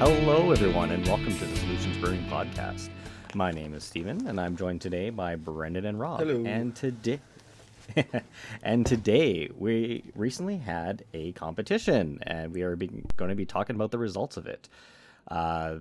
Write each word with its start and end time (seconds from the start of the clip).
Hello, 0.00 0.50
everyone, 0.50 0.92
and 0.92 1.06
welcome 1.06 1.26
to 1.26 1.44
the 1.44 1.56
Solutions 1.56 1.98
Brewing 1.98 2.24
Podcast. 2.24 2.88
My 3.34 3.50
name 3.50 3.74
is 3.74 3.84
Stephen, 3.84 4.28
and 4.28 4.40
I'm 4.40 4.56
joined 4.56 4.80
today 4.80 5.10
by 5.10 5.36
Brendan 5.36 5.84
and 5.84 6.00
Rob. 6.00 6.20
Hello. 6.20 6.42
And 6.46 6.74
today, 6.74 7.20
and 8.62 8.86
today 8.86 9.50
we 9.54 10.04
recently 10.14 10.56
had 10.56 11.04
a 11.12 11.32
competition, 11.32 12.18
and 12.22 12.54
we 12.54 12.62
are 12.62 12.76
going 12.76 13.28
to 13.28 13.34
be 13.34 13.44
talking 13.44 13.76
about 13.76 13.90
the 13.90 13.98
results 13.98 14.38
of 14.38 14.46
it. 14.46 14.70
Uh, 15.28 15.80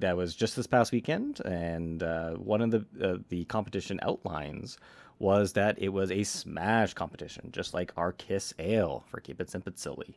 that 0.00 0.16
was 0.16 0.34
just 0.34 0.56
this 0.56 0.66
past 0.66 0.90
weekend, 0.90 1.40
and 1.44 2.02
uh, 2.02 2.30
one 2.30 2.60
of 2.60 2.72
the 2.72 2.84
uh, 3.00 3.18
the 3.28 3.44
competition 3.44 4.00
outlines 4.02 4.76
was 5.20 5.52
that 5.52 5.78
it 5.78 5.90
was 5.90 6.10
a 6.10 6.24
smash 6.24 6.94
competition, 6.94 7.50
just 7.52 7.74
like 7.74 7.92
our 7.96 8.10
Kiss 8.10 8.52
Ale 8.58 9.04
for 9.06 9.20
Keep 9.20 9.40
It 9.40 9.50
Simple 9.50 9.72
Silly. 9.76 10.16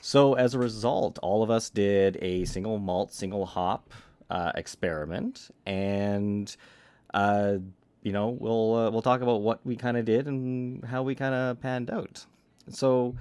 So 0.00 0.34
as 0.34 0.54
a 0.54 0.58
result, 0.58 1.18
all 1.22 1.42
of 1.42 1.50
us 1.50 1.70
did 1.70 2.18
a 2.22 2.44
single 2.44 2.78
malt, 2.78 3.12
single 3.12 3.46
hop 3.46 3.92
uh, 4.30 4.52
experiment, 4.54 5.50
and 5.66 6.54
uh, 7.14 7.56
you 8.02 8.12
know 8.12 8.28
we'll 8.28 8.74
uh, 8.74 8.90
we'll 8.90 9.02
talk 9.02 9.20
about 9.20 9.42
what 9.42 9.64
we 9.64 9.76
kind 9.76 9.96
of 9.96 10.04
did 10.04 10.26
and 10.26 10.84
how 10.84 11.02
we 11.02 11.14
kind 11.14 11.34
of 11.34 11.60
panned 11.60 11.90
out. 11.90 12.24
So 12.70 13.16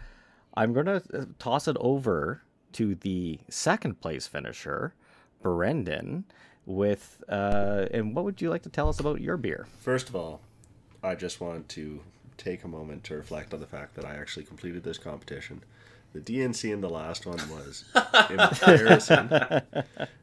I'm 0.56 0.74
gonna 0.74 1.02
uh, 1.14 1.26
toss 1.40 1.68
it 1.68 1.78
over 1.80 2.42
to 2.74 2.96
the 2.96 3.40
second 3.50 4.02
place 4.02 4.28
finisher, 4.28 4.94
Brendan, 5.42 6.26
with 6.66 7.24
uh, 7.30 7.88
and 7.92 8.16
what 8.16 8.26
would 8.26 8.42
you 8.42 8.50
like 8.50 8.64
to 8.64 8.70
tell 8.70 8.90
us 8.90 9.00
about 9.00 9.22
your 9.22 9.38
beer? 9.38 9.68
First 9.80 10.10
of 10.10 10.16
all, 10.16 10.42
I 11.04 11.16
just 11.16 11.40
want 11.40 11.70
to 11.70 12.02
take 12.38 12.64
a 12.64 12.68
moment 12.68 13.04
to 13.06 13.16
reflect 13.16 13.54
on 13.54 13.60
the 13.60 13.68
fact 13.68 13.96
that 13.96 14.06
I 14.06 14.16
actually 14.16 14.46
completed 14.46 14.84
this 14.84 14.98
competition. 14.98 15.64
The 16.16 16.22
DNC 16.22 16.72
in 16.72 16.80
the 16.80 16.90
last 16.90 17.26
one 17.26 17.40
was 17.50 17.84
embarrassing 18.30 19.30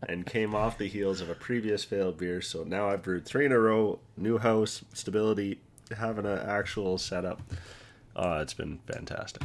and 0.08 0.24
came 0.24 0.54
off 0.54 0.78
the 0.78 0.88
heels 0.88 1.20
of 1.20 1.28
a 1.28 1.34
previous 1.34 1.84
failed 1.84 2.16
beer. 2.16 2.40
So 2.40 2.64
now 2.64 2.88
I've 2.88 3.02
brewed 3.02 3.26
three 3.26 3.44
in 3.44 3.52
a 3.52 3.58
row, 3.58 3.98
new 4.16 4.38
house, 4.38 4.82
stability, 4.94 5.60
having 5.94 6.24
an 6.24 6.38
actual 6.38 6.96
setup. 6.96 7.42
Uh, 8.16 8.38
it's 8.40 8.54
been 8.54 8.78
fantastic. 8.90 9.42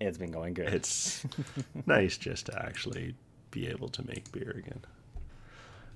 It's 0.00 0.16
been 0.16 0.30
going 0.30 0.54
good. 0.54 0.72
It's 0.72 1.26
nice 1.86 2.16
just 2.16 2.46
to 2.46 2.58
actually 2.58 3.14
be 3.50 3.66
able 3.66 3.90
to 3.90 4.06
make 4.06 4.32
beer 4.32 4.56
again. 4.56 4.80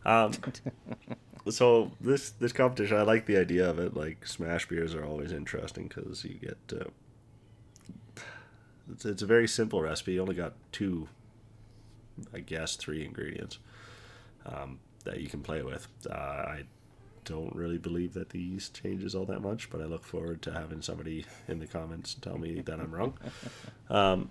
Um, 0.05 0.33
so 1.51 1.93
this 2.03 2.33
this 2.33 2.53
competition, 2.53 2.99
I 2.99 3.03
like 3.03 3.25
the 3.25 3.39
idea 3.39 3.71
of 3.71 3.79
it. 3.79 3.97
Like 3.97 4.27
smash 4.27 4.69
beers 4.69 4.95
are 4.95 5.07
always 5.07 5.33
interesting 5.33 5.89
because 5.89 6.23
you 6.23 6.35
get. 6.35 6.59
Uh, 6.71 6.91
it's, 8.93 9.05
it's 9.05 9.23
a 9.23 9.27
very 9.27 9.49
simple 9.49 9.81
recipe. 9.83 10.13
You 10.13 10.23
only 10.23 10.35
got 10.35 10.55
two, 10.73 11.09
I 12.35 12.41
guess, 12.41 12.77
three 12.77 13.05
ingredients 13.05 13.59
um, 14.47 14.79
that 15.05 15.21
you 15.21 15.29
can 15.29 15.43
play 15.43 15.63
with. 15.63 15.89
Uh, 16.09 16.15
I 16.15 16.65
don't 17.25 17.55
really 17.55 17.79
believe 17.79 18.15
that 18.15 18.31
the 18.31 18.41
yeast 18.41 18.81
changes 18.83 19.15
all 19.15 19.25
that 19.27 19.41
much, 19.41 19.71
but 19.71 19.81
I 19.81 19.85
look 19.85 20.05
forward 20.05 20.43
to 20.43 20.53
having 20.53 20.83
somebody 20.83 21.27
in 21.49 21.59
the 21.59 21.67
comments 21.67 22.15
tell 22.15 22.39
me 22.39 22.61
that 22.61 22.81
I'm 22.81 22.93
wrong. 22.93 23.15
Um, 23.89 24.31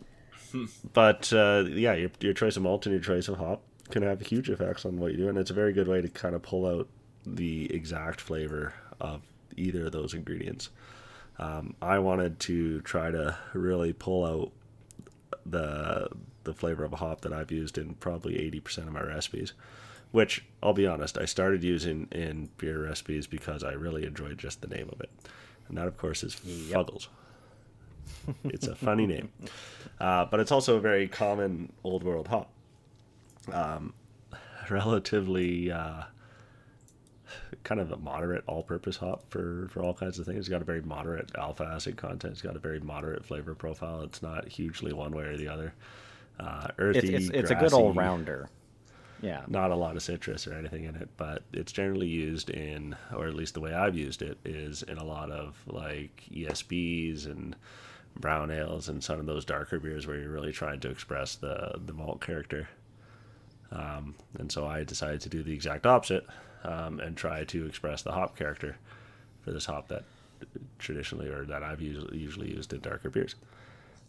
but 0.93 1.33
uh, 1.33 1.65
yeah, 1.67 1.93
your, 1.93 2.11
your 2.21 2.33
choice 2.33 2.55
of 2.55 2.63
malt 2.63 2.85
and 2.85 2.93
your 2.93 3.03
choice 3.03 3.27
of 3.27 3.39
hop 3.39 3.61
can 3.91 4.03
have 4.03 4.21
huge 4.21 4.49
effects 4.49 4.85
on 4.85 4.97
what 4.97 5.11
you 5.11 5.17
do, 5.17 5.27
and 5.27 5.37
it's 5.37 5.51
a 5.51 5.53
very 5.53 5.73
good 5.73 5.89
way 5.89 6.01
to 6.01 6.07
kind 6.07 6.33
of 6.33 6.41
pull 6.41 6.65
out 6.65 6.87
the 7.25 7.69
exact 7.75 8.21
flavor 8.21 8.73
of 9.01 9.21
either 9.57 9.87
of 9.87 9.91
those 9.91 10.13
ingredients. 10.13 10.69
Um, 11.39 11.75
I 11.81 11.99
wanted 11.99 12.39
to 12.41 12.81
try 12.81 13.11
to 13.11 13.37
really 13.53 13.93
pull 13.93 14.25
out 14.25 14.51
the 15.45 16.09
the 16.43 16.53
flavor 16.53 16.83
of 16.83 16.93
a 16.93 16.97
hop 16.97 17.21
that 17.21 17.33
I've 17.33 17.51
used 17.51 17.77
in 17.77 17.93
probably 17.95 18.37
eighty 18.39 18.59
percent 18.59 18.87
of 18.87 18.93
my 18.93 19.01
recipes. 19.01 19.53
Which 20.11 20.43
I'll 20.63 20.73
be 20.73 20.87
honest, 20.87 21.17
I 21.17 21.25
started 21.25 21.63
using 21.63 22.07
in 22.11 22.49
beer 22.57 22.83
recipes 22.83 23.27
because 23.27 23.63
I 23.63 23.73
really 23.73 24.05
enjoyed 24.05 24.37
just 24.39 24.61
the 24.61 24.67
name 24.67 24.89
of 24.91 24.99
it, 25.01 25.09
and 25.67 25.77
that 25.77 25.87
of 25.87 25.97
course 25.97 26.23
is 26.23 26.35
Yep. 26.43 26.87
Fuggles. 26.87 27.07
it's 28.45 28.67
a 28.67 28.75
funny 28.75 29.05
name, 29.05 29.29
uh, 29.99 30.25
but 30.25 30.39
it's 30.39 30.51
also 30.51 30.75
a 30.77 30.79
very 30.79 31.07
common 31.07 31.71
old 31.83 32.03
world 32.03 32.27
hop. 32.27 32.49
Um, 33.53 33.93
relatively 34.69 35.71
uh, 35.71 36.03
kind 37.63 37.81
of 37.81 37.91
a 37.91 37.97
moderate 37.97 38.43
all-purpose 38.47 38.97
hop 38.97 39.23
for 39.29 39.67
for 39.71 39.81
all 39.81 39.93
kinds 39.93 40.19
of 40.19 40.25
things. 40.25 40.39
It's 40.39 40.49
got 40.49 40.61
a 40.61 40.65
very 40.65 40.81
moderate 40.81 41.31
alpha 41.35 41.63
acid 41.63 41.97
content. 41.97 42.33
It's 42.33 42.41
got 42.41 42.55
a 42.55 42.59
very 42.59 42.79
moderate 42.79 43.25
flavor 43.25 43.55
profile. 43.55 44.01
It's 44.01 44.21
not 44.21 44.47
hugely 44.47 44.93
one 44.93 45.11
way 45.11 45.25
or 45.25 45.37
the 45.37 45.47
other. 45.47 45.73
Uh, 46.39 46.67
earthy, 46.77 47.15
it's 47.15 47.27
it's, 47.27 47.35
it's 47.35 47.51
a 47.51 47.55
good 47.55 47.73
all 47.73 47.93
rounder. 47.93 48.49
Yeah. 49.21 49.41
Not 49.47 49.71
a 49.71 49.75
lot 49.75 49.95
of 49.95 50.03
citrus 50.03 50.47
or 50.47 50.53
anything 50.53 50.85
in 50.85 50.95
it, 50.95 51.09
but 51.17 51.43
it's 51.51 51.71
generally 51.71 52.07
used 52.07 52.49
in, 52.49 52.95
or 53.13 53.27
at 53.27 53.35
least 53.35 53.53
the 53.53 53.59
way 53.59 53.73
I've 53.73 53.97
used 53.97 54.21
it 54.21 54.37
is 54.45 54.83
in 54.83 54.97
a 54.97 55.03
lot 55.03 55.29
of 55.29 55.61
like 55.67 56.23
ESBs 56.31 57.25
and 57.25 57.55
brown 58.15 58.51
ales 58.51 58.89
and 58.89 59.03
some 59.03 59.19
of 59.19 59.25
those 59.25 59.45
darker 59.45 59.79
beers 59.79 60.07
where 60.07 60.17
you're 60.17 60.31
really 60.31 60.51
trying 60.51 60.79
to 60.81 60.89
express 60.89 61.35
the 61.35 61.79
the 61.85 61.93
malt 61.93 62.21
character. 62.21 62.69
Um, 63.71 64.15
and 64.39 64.51
so 64.51 64.65
I 64.65 64.83
decided 64.83 65.21
to 65.21 65.29
do 65.29 65.43
the 65.43 65.53
exact 65.53 65.85
opposite 65.85 66.25
um, 66.63 66.99
and 66.99 67.15
try 67.15 67.43
to 67.45 67.65
express 67.65 68.01
the 68.01 68.11
hop 68.11 68.37
character 68.37 68.77
for 69.41 69.51
this 69.51 69.65
hop 69.65 69.87
that 69.87 70.03
traditionally 70.77 71.27
or 71.27 71.45
that 71.45 71.63
I've 71.63 71.81
usually, 71.81 72.17
usually 72.17 72.49
used 72.49 72.73
in 72.73 72.79
darker 72.79 73.09
beers. 73.09 73.35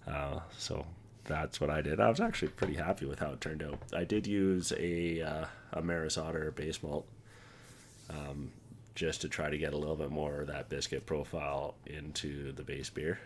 Uh, 0.06 0.41
so 0.56 0.87
that's 1.25 1.60
what 1.60 1.71
I 1.71 1.81
did. 1.83 2.00
I 2.00 2.09
was 2.09 2.21
actually 2.21 2.49
pretty 2.49 2.75
happy 2.75 3.06
with 3.06 3.19
how 3.19 3.33
it 3.33 3.41
turned 3.41 3.62
out. 3.62 3.78
I 3.94 4.05
did 4.05 4.27
use 4.27 4.72
a 4.77 5.22
uh, 5.22 5.44
a 5.72 5.83
Maris 5.83 6.19
Otter 6.19 6.50
base 6.50 6.83
malt 6.83 7.06
um, 8.09 8.50
just 8.94 9.21
to 9.21 9.28
try 9.28 9.50
to 9.50 9.59
get 9.59 9.72
a 9.72 9.78
little 9.78 9.97
bit 9.97 10.10
more 10.10 10.41
of 10.41 10.49
that 10.49 10.69
biscuit 10.69 11.06
profile 11.06 11.75
into 11.87 12.53
the 12.53 12.62
base 12.62 12.91
beer. 12.91 13.21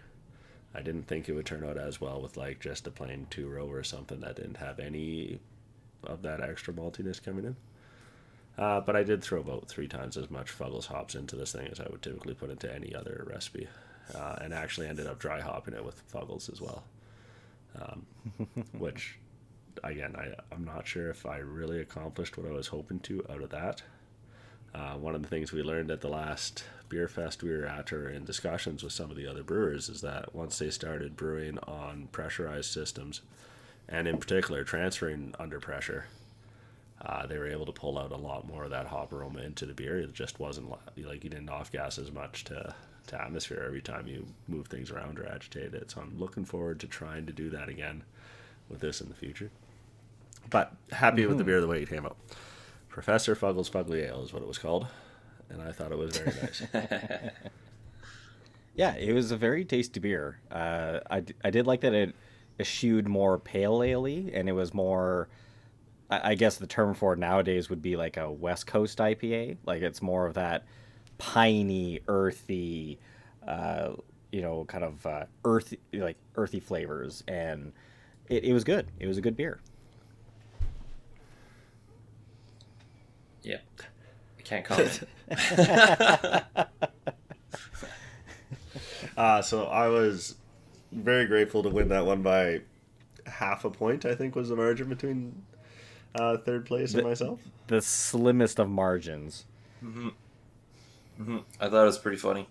I 0.74 0.82
didn't 0.82 1.06
think 1.06 1.28
it 1.28 1.32
would 1.34 1.46
turn 1.46 1.64
out 1.64 1.78
as 1.78 2.00
well 2.00 2.20
with 2.20 2.36
like 2.36 2.60
just 2.60 2.86
a 2.86 2.90
plain 2.90 3.26
two 3.30 3.48
row 3.48 3.66
or 3.66 3.84
something 3.84 4.20
that 4.20 4.36
didn't 4.36 4.56
have 4.56 4.80
any 4.80 5.38
of 6.02 6.22
that 6.22 6.40
extra 6.40 6.74
maltiness 6.74 7.22
coming 7.22 7.44
in. 7.44 7.56
Uh, 8.56 8.80
but 8.80 8.94
I 8.94 9.02
did 9.02 9.22
throw 9.22 9.40
about 9.40 9.68
three 9.68 9.88
times 9.88 10.16
as 10.16 10.30
much 10.30 10.56
Fuggles 10.56 10.86
hops 10.86 11.14
into 11.14 11.34
this 11.34 11.52
thing 11.52 11.68
as 11.72 11.80
I 11.80 11.88
would 11.90 12.02
typically 12.02 12.34
put 12.34 12.50
into 12.50 12.72
any 12.72 12.94
other 12.94 13.26
recipe, 13.28 13.68
uh, 14.14 14.36
and 14.40 14.54
actually 14.54 14.86
ended 14.86 15.06
up 15.06 15.18
dry 15.18 15.40
hopping 15.40 15.74
it 15.74 15.84
with 15.84 16.00
Fuggles 16.12 16.52
as 16.52 16.60
well. 16.60 16.84
Um, 17.80 18.06
which, 18.78 19.18
again, 19.82 20.14
I, 20.16 20.34
I'm 20.54 20.64
not 20.64 20.86
sure 20.86 21.10
if 21.10 21.26
I 21.26 21.38
really 21.38 21.80
accomplished 21.80 22.36
what 22.36 22.46
I 22.46 22.52
was 22.52 22.68
hoping 22.68 23.00
to 23.00 23.24
out 23.28 23.42
of 23.42 23.50
that. 23.50 23.82
Uh, 24.72 24.94
one 24.94 25.14
of 25.14 25.22
the 25.22 25.28
things 25.28 25.52
we 25.52 25.62
learned 25.62 25.90
at 25.90 26.00
the 26.00 26.08
last 26.08 26.64
beer 26.88 27.08
fest 27.08 27.42
we 27.42 27.50
were 27.50 27.66
at, 27.66 27.92
or 27.92 28.08
in 28.08 28.24
discussions 28.24 28.82
with 28.82 28.92
some 28.92 29.10
of 29.10 29.16
the 29.16 29.26
other 29.26 29.42
brewers, 29.42 29.88
is 29.88 30.00
that 30.00 30.34
once 30.34 30.58
they 30.58 30.70
started 30.70 31.16
brewing 31.16 31.58
on 31.60 32.08
pressurized 32.12 32.70
systems, 32.70 33.20
and 33.88 34.06
in 34.06 34.18
particular 34.18 34.64
transferring 34.64 35.34
under 35.38 35.58
pressure, 35.60 36.06
uh, 37.04 37.26
they 37.26 37.38
were 37.38 37.48
able 37.48 37.66
to 37.66 37.72
pull 37.72 37.98
out 37.98 38.12
a 38.12 38.16
lot 38.16 38.46
more 38.46 38.64
of 38.64 38.70
that 38.70 38.86
hop 38.86 39.12
aroma 39.12 39.40
into 39.40 39.66
the 39.66 39.74
beer. 39.74 39.98
It 39.98 40.12
just 40.14 40.40
wasn't 40.40 40.70
like 40.70 41.24
you 41.24 41.30
didn't 41.30 41.48
off 41.48 41.70
gas 41.70 41.98
as 41.98 42.10
much 42.10 42.44
to, 42.44 42.74
to 43.08 43.22
atmosphere 43.22 43.64
every 43.66 43.82
time 43.82 44.06
you 44.06 44.26
move 44.48 44.68
things 44.68 44.90
around 44.90 45.18
or 45.18 45.26
agitate 45.26 45.74
it. 45.74 45.90
So 45.90 46.00
I'm 46.00 46.18
looking 46.18 46.44
forward 46.44 46.80
to 46.80 46.86
trying 46.86 47.26
to 47.26 47.32
do 47.32 47.50
that 47.50 47.68
again 47.68 48.04
with 48.68 48.80
this 48.80 49.00
in 49.00 49.08
the 49.08 49.14
future. 49.14 49.50
But 50.50 50.72
happy 50.92 51.26
with 51.26 51.38
the 51.38 51.44
beer 51.44 51.60
the 51.60 51.66
way 51.66 51.82
it 51.82 51.88
came 51.88 52.04
out. 52.04 52.16
Professor 52.88 53.34
Fuggles 53.34 53.70
Fugly 53.70 54.06
Ale 54.06 54.22
is 54.22 54.32
what 54.32 54.42
it 54.42 54.48
was 54.48 54.58
called, 54.58 54.86
and 55.50 55.60
I 55.60 55.72
thought 55.72 55.90
it 55.90 55.98
was 55.98 56.16
very 56.16 56.32
nice. 56.40 56.62
Yeah, 58.74 58.96
it 58.96 59.12
was 59.12 59.30
a 59.30 59.36
very 59.36 59.64
tasty 59.64 60.00
beer. 60.00 60.40
Uh, 60.50 61.00
I, 61.08 61.22
I 61.44 61.50
did 61.50 61.66
like 61.66 61.82
that 61.82 61.94
it 61.94 62.14
eschewed 62.58 63.06
more 63.06 63.38
pale 63.38 63.82
ale 63.82 64.06
and 64.06 64.48
it 64.48 64.52
was 64.52 64.74
more. 64.74 65.28
I, 66.10 66.30
I 66.30 66.34
guess 66.34 66.56
the 66.56 66.66
term 66.66 66.94
for 66.94 67.12
it 67.12 67.18
nowadays 67.18 67.70
would 67.70 67.82
be 67.82 67.96
like 67.96 68.16
a 68.16 68.30
West 68.30 68.66
Coast 68.66 68.98
IPA. 68.98 69.56
Like 69.66 69.82
it's 69.82 70.02
more 70.02 70.26
of 70.26 70.34
that 70.34 70.64
piney, 71.18 72.00
earthy, 72.08 72.98
uh, 73.46 73.92
you 74.32 74.42
know, 74.42 74.64
kind 74.64 74.84
of 74.84 75.06
uh, 75.06 75.24
earthy, 75.44 75.78
like 75.92 76.16
earthy 76.36 76.60
flavors, 76.60 77.22
and 77.28 77.72
it, 78.28 78.44
it 78.44 78.52
was 78.52 78.64
good. 78.64 78.86
It 78.98 79.06
was 79.06 79.18
a 79.18 79.20
good 79.20 79.36
beer. 79.36 79.60
Yeah. 83.42 83.58
I 84.38 84.42
can't 84.42 84.64
comment. 84.64 85.02
Uh, 89.16 89.42
so 89.42 89.66
I 89.66 89.88
was 89.88 90.36
very 90.92 91.26
grateful 91.26 91.62
to 91.62 91.68
win 91.68 91.88
that 91.88 92.04
one 92.04 92.22
by 92.22 92.62
half 93.26 93.64
a 93.64 93.70
point. 93.70 94.04
I 94.04 94.14
think 94.14 94.34
was 94.34 94.48
the 94.48 94.56
margin 94.56 94.88
between 94.88 95.42
uh, 96.14 96.36
third 96.38 96.66
place 96.66 96.94
and 96.94 97.04
myself. 97.04 97.40
The 97.66 97.80
slimmest 97.80 98.58
of 98.58 98.68
margins. 98.68 99.44
I 99.84 101.68
thought 101.68 101.82
it 101.82 101.86
was 101.86 101.98
pretty 101.98 102.16
funny. 102.18 102.48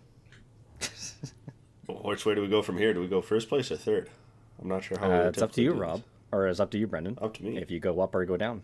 Which 1.88 2.26
way 2.26 2.36
do 2.36 2.42
we 2.42 2.48
go 2.48 2.62
from 2.62 2.78
here? 2.78 2.94
Do 2.94 3.02
we 3.02 3.08
go 3.08 3.22
first 3.22 3.50
place 3.50 3.72
or 3.72 3.78
third? 3.78 4.10
I'm 4.62 4.68
not 4.70 4.84
sure 4.84 4.98
how. 5.00 5.08
we 5.10 5.14
Uh, 5.16 5.18
would 5.20 5.28
it's 5.28 5.42
up 5.42 5.52
to 5.54 5.62
you, 5.62 5.70
typically 5.72 5.88
Rob, 5.90 6.04
or 6.32 6.48
it's 6.48 6.60
up 6.60 6.72
to 6.72 6.78
you, 6.78 6.88
Brendan. 6.88 7.18
Up 7.22 7.34
to 7.36 7.44
me. 7.44 7.58
If 7.58 7.70
you 7.72 7.80
go 7.80 8.00
up 8.02 8.16
or 8.16 8.24
go 8.26 8.38
down. 8.38 8.62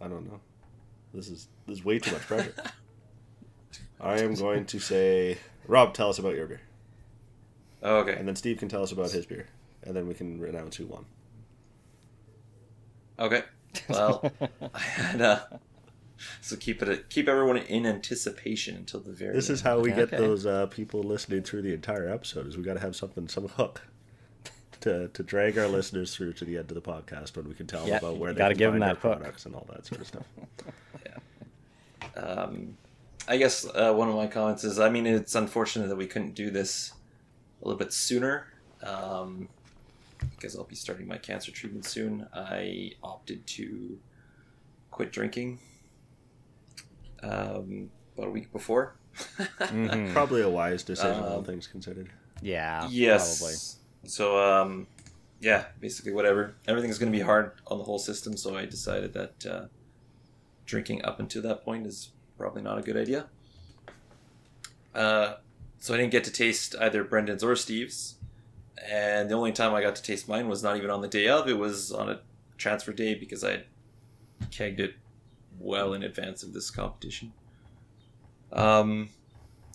I 0.00 0.06
don't 0.08 0.26
know. 0.30 0.40
This 1.12 1.28
is 1.28 1.48
this 1.66 1.78
is 1.78 1.84
way 1.84 1.98
too 1.98 2.12
much 2.12 2.22
pressure. 2.22 2.54
I 4.00 4.18
am 4.20 4.34
going 4.34 4.64
to 4.66 4.78
say, 4.78 5.38
Rob, 5.66 5.92
tell 5.92 6.08
us 6.08 6.20
about 6.20 6.36
your 6.36 6.46
beer, 6.46 6.60
Oh, 7.82 7.96
okay. 7.98 8.14
and 8.14 8.28
then 8.28 8.36
Steve 8.36 8.58
can 8.58 8.68
tell 8.68 8.82
us 8.84 8.92
about 8.92 9.10
his 9.10 9.26
beer, 9.26 9.48
and 9.82 9.96
then 9.96 10.06
we 10.06 10.14
can 10.14 10.42
announce 10.44 10.76
who 10.76 10.86
won. 10.86 11.04
Okay. 13.18 13.42
Well, 13.88 14.32
I 14.74 14.78
had 14.78 15.20
uh 15.20 15.40
so 16.40 16.56
keep 16.56 16.82
it 16.82 17.10
keep 17.10 17.28
everyone 17.28 17.58
in 17.58 17.86
anticipation 17.86 18.74
until 18.76 19.00
the 19.00 19.12
very. 19.12 19.34
This 19.34 19.50
is 19.50 19.60
how 19.60 19.78
we 19.80 19.92
get 19.92 20.10
those 20.10 20.46
uh, 20.46 20.66
people 20.66 21.02
listening 21.02 21.42
through 21.42 21.62
the 21.62 21.74
entire 21.74 22.08
episode. 22.12 22.46
Is 22.46 22.56
we 22.56 22.62
got 22.64 22.74
to 22.74 22.80
have 22.80 22.96
something, 22.96 23.28
some 23.28 23.46
hook, 23.48 23.82
to 24.80 25.08
to 25.08 25.22
drag 25.22 25.58
our 25.58 25.68
listeners 25.68 26.14
through 26.16 26.32
to 26.34 26.44
the 26.44 26.56
end 26.56 26.70
of 26.70 26.74
the 26.74 26.80
podcast 26.80 27.36
when 27.36 27.46
we 27.48 27.54
can 27.54 27.66
tell 27.66 27.86
Yeah, 27.86 27.98
them 27.98 28.08
about 28.08 28.18
where 28.18 28.32
they 28.32 28.38
gotta 28.38 28.54
give 28.54 28.72
them 28.72 28.80
that 28.80 28.88
our 28.88 28.94
hook. 28.94 29.18
products 29.20 29.46
and 29.46 29.54
all 29.54 29.66
that 29.70 29.86
sort 29.86 30.00
of 30.00 30.06
stuff. 30.06 30.26
Yeah. 31.06 32.20
Um, 32.20 32.76
I 33.28 33.36
guess 33.36 33.66
uh, 33.74 33.92
one 33.92 34.08
of 34.08 34.14
my 34.14 34.26
comments 34.26 34.64
is, 34.64 34.80
I 34.80 34.88
mean, 34.88 35.06
it's 35.06 35.34
unfortunate 35.34 35.88
that 35.88 35.96
we 35.96 36.06
couldn't 36.06 36.34
do 36.34 36.50
this 36.50 36.92
a 37.62 37.68
little 37.68 37.78
bit 37.78 37.92
sooner. 37.92 38.46
Um, 38.82 39.48
because 40.36 40.56
I'll 40.56 40.64
be 40.64 40.74
starting 40.76 41.06
my 41.06 41.18
cancer 41.18 41.50
treatment 41.52 41.84
soon. 41.84 42.26
I 42.34 42.92
opted 43.02 43.46
to 43.48 43.98
quit 44.90 45.12
drinking 45.12 45.58
um, 47.22 47.90
about 48.16 48.28
a 48.28 48.30
week 48.30 48.52
before. 48.52 48.94
Mhm. 49.58 50.12
Probably 50.12 50.42
a 50.42 50.48
wise 50.48 50.82
decision, 50.82 51.22
all 51.22 51.38
Um, 51.38 51.44
things 51.44 51.66
considered. 51.66 52.10
Yeah, 52.40 52.86
yes. 52.90 53.38
probably. 53.38 54.08
So, 54.08 54.38
um, 54.38 54.86
yeah, 55.40 55.66
basically, 55.80 56.12
whatever. 56.12 56.54
Everything's 56.66 56.98
going 56.98 57.10
to 57.12 57.16
be 57.18 57.24
hard 57.24 57.52
on 57.66 57.78
the 57.78 57.84
whole 57.84 57.98
system, 57.98 58.36
so 58.36 58.56
I 58.56 58.64
decided 58.64 59.12
that 59.14 59.46
uh, 59.46 59.66
drinking 60.66 61.04
up 61.04 61.18
until 61.18 61.42
that 61.42 61.64
point 61.64 61.86
is 61.86 62.10
probably 62.36 62.62
not 62.62 62.78
a 62.78 62.82
good 62.82 62.96
idea. 62.96 63.26
Uh, 64.94 65.34
so 65.80 65.94
I 65.94 65.96
didn't 65.96 66.12
get 66.12 66.24
to 66.24 66.30
taste 66.32 66.74
either 66.80 67.02
Brendan's 67.04 67.42
or 67.44 67.54
Steve's, 67.56 68.16
and 68.86 69.30
the 69.30 69.34
only 69.34 69.52
time 69.52 69.74
I 69.74 69.82
got 69.82 69.96
to 69.96 70.02
taste 70.02 70.28
mine 70.28 70.48
was 70.48 70.62
not 70.62 70.76
even 70.76 70.90
on 70.90 71.00
the 71.00 71.08
day 71.08 71.28
of. 71.28 71.48
It 71.48 71.58
was 71.58 71.92
on 71.92 72.08
a 72.08 72.20
transfer 72.56 72.92
day 72.92 73.14
because 73.14 73.44
I 73.44 73.64
kegged 74.50 74.80
it 74.80 74.94
well 75.58 75.94
in 75.94 76.02
advance 76.02 76.42
of 76.42 76.52
this 76.52 76.70
competition. 76.70 77.32
Um, 78.52 79.10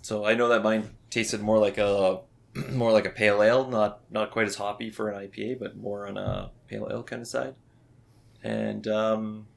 so 0.01 0.25
I 0.25 0.35
know 0.35 0.49
that 0.49 0.63
mine 0.63 0.91
tasted 1.09 1.41
more 1.41 1.59
like 1.59 1.77
a 1.77 2.21
more 2.71 2.91
like 2.91 3.05
a 3.05 3.09
pale 3.09 3.41
ale, 3.41 3.67
not 3.67 4.01
not 4.11 4.31
quite 4.31 4.47
as 4.47 4.55
hoppy 4.55 4.89
for 4.89 5.09
an 5.09 5.27
IPA, 5.27 5.59
but 5.59 5.77
more 5.77 6.07
on 6.07 6.17
a 6.17 6.51
pale 6.67 6.87
ale 6.89 7.03
kind 7.03 7.21
of 7.21 7.27
side. 7.27 7.55
And 8.43 8.87
um, 8.87 9.47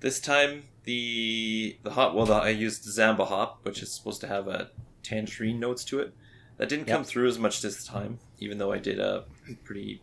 this 0.00 0.20
time 0.20 0.64
the 0.84 1.78
the 1.82 1.92
hop 1.92 2.14
well 2.14 2.26
the, 2.26 2.34
I 2.34 2.50
used 2.50 2.84
Zamba 2.84 3.26
hop, 3.26 3.60
which 3.64 3.82
is 3.82 3.92
supposed 3.92 4.20
to 4.22 4.26
have 4.26 4.48
a 4.48 4.70
tangerine 5.02 5.60
notes 5.60 5.84
to 5.84 6.00
it. 6.00 6.14
That 6.62 6.68
didn't 6.68 6.86
come 6.86 7.02
through 7.02 7.26
as 7.26 7.40
much 7.40 7.60
this 7.60 7.84
time, 7.84 8.20
even 8.38 8.58
though 8.58 8.70
I 8.70 8.78
did 8.78 9.00
a 9.00 9.24
pretty 9.64 10.00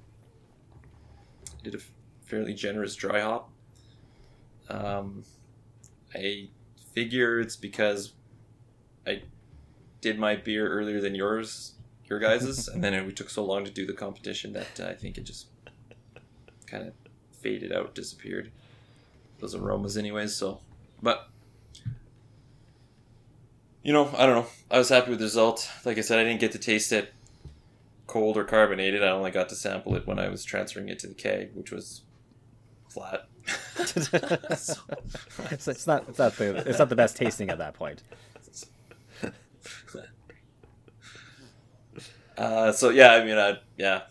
I 1.57 1.63
did 1.63 1.73
a 1.73 1.79
fairly 2.25 2.53
generous 2.53 2.95
dry 2.95 3.21
hop. 3.21 3.49
Um, 4.67 5.23
I 6.13 6.49
figure 6.93 7.39
it's 7.39 7.55
because 7.55 8.11
I 9.07 9.21
did 10.01 10.19
my 10.19 10.35
beer 10.35 10.67
earlier 10.67 10.99
than 10.99 11.15
yours, 11.15 11.75
your 12.09 12.19
guys's, 12.19 12.67
and 12.73 12.83
then 12.83 13.05
we 13.05 13.13
took 13.13 13.29
so 13.29 13.45
long 13.45 13.63
to 13.63 13.71
do 13.71 13.85
the 13.85 13.93
competition 13.93 14.51
that 14.51 14.81
uh, 14.81 14.87
I 14.87 14.95
think 14.95 15.17
it 15.17 15.23
just 15.23 15.47
kind 16.67 16.85
of 16.85 16.93
faded 17.31 17.71
out, 17.71 17.95
disappeared. 17.95 18.51
Those 19.39 19.55
aromas, 19.55 19.95
anyways. 19.95 20.35
So, 20.35 20.59
but 21.01 21.29
you 23.83 23.93
know, 23.93 24.09
I 24.17 24.25
don't 24.25 24.35
know. 24.35 24.47
I 24.69 24.77
was 24.77 24.89
happy 24.89 25.09
with 25.09 25.19
the 25.19 25.25
result. 25.25 25.69
Like 25.85 25.97
I 25.97 26.01
said, 26.01 26.19
I 26.19 26.23
didn't 26.23 26.39
get 26.41 26.51
to 26.53 26.59
taste 26.59 26.91
it 26.91 27.13
cold 28.07 28.37
or 28.37 28.43
carbonated. 28.43 29.03
I 29.03 29.09
only 29.09 29.31
got 29.31 29.49
to 29.49 29.55
sample 29.55 29.95
it 29.95 30.07
when 30.07 30.19
I 30.19 30.29
was 30.29 30.43
transferring 30.43 30.89
it 30.89 30.99
to 30.99 31.07
the 31.07 31.13
keg, 31.13 31.51
which 31.53 31.71
was 31.71 32.01
flat. 32.89 33.27
So- 34.57 34.81
it's, 35.49 35.67
it's 35.67 35.87
not 35.87 36.05
it's 36.09 36.19
not 36.19 36.35
the 36.35 36.57
it's 36.69 36.77
not 36.79 36.89
the 36.89 36.95
best 36.95 37.15
tasting 37.15 37.49
at 37.49 37.57
that 37.59 37.73
point. 37.73 38.03
Uh, 42.37 42.71
so 42.71 42.89
yeah, 42.89 43.15
I 43.15 43.25
mean, 43.25 43.37
I 43.37 43.57
yeah, 43.77 44.03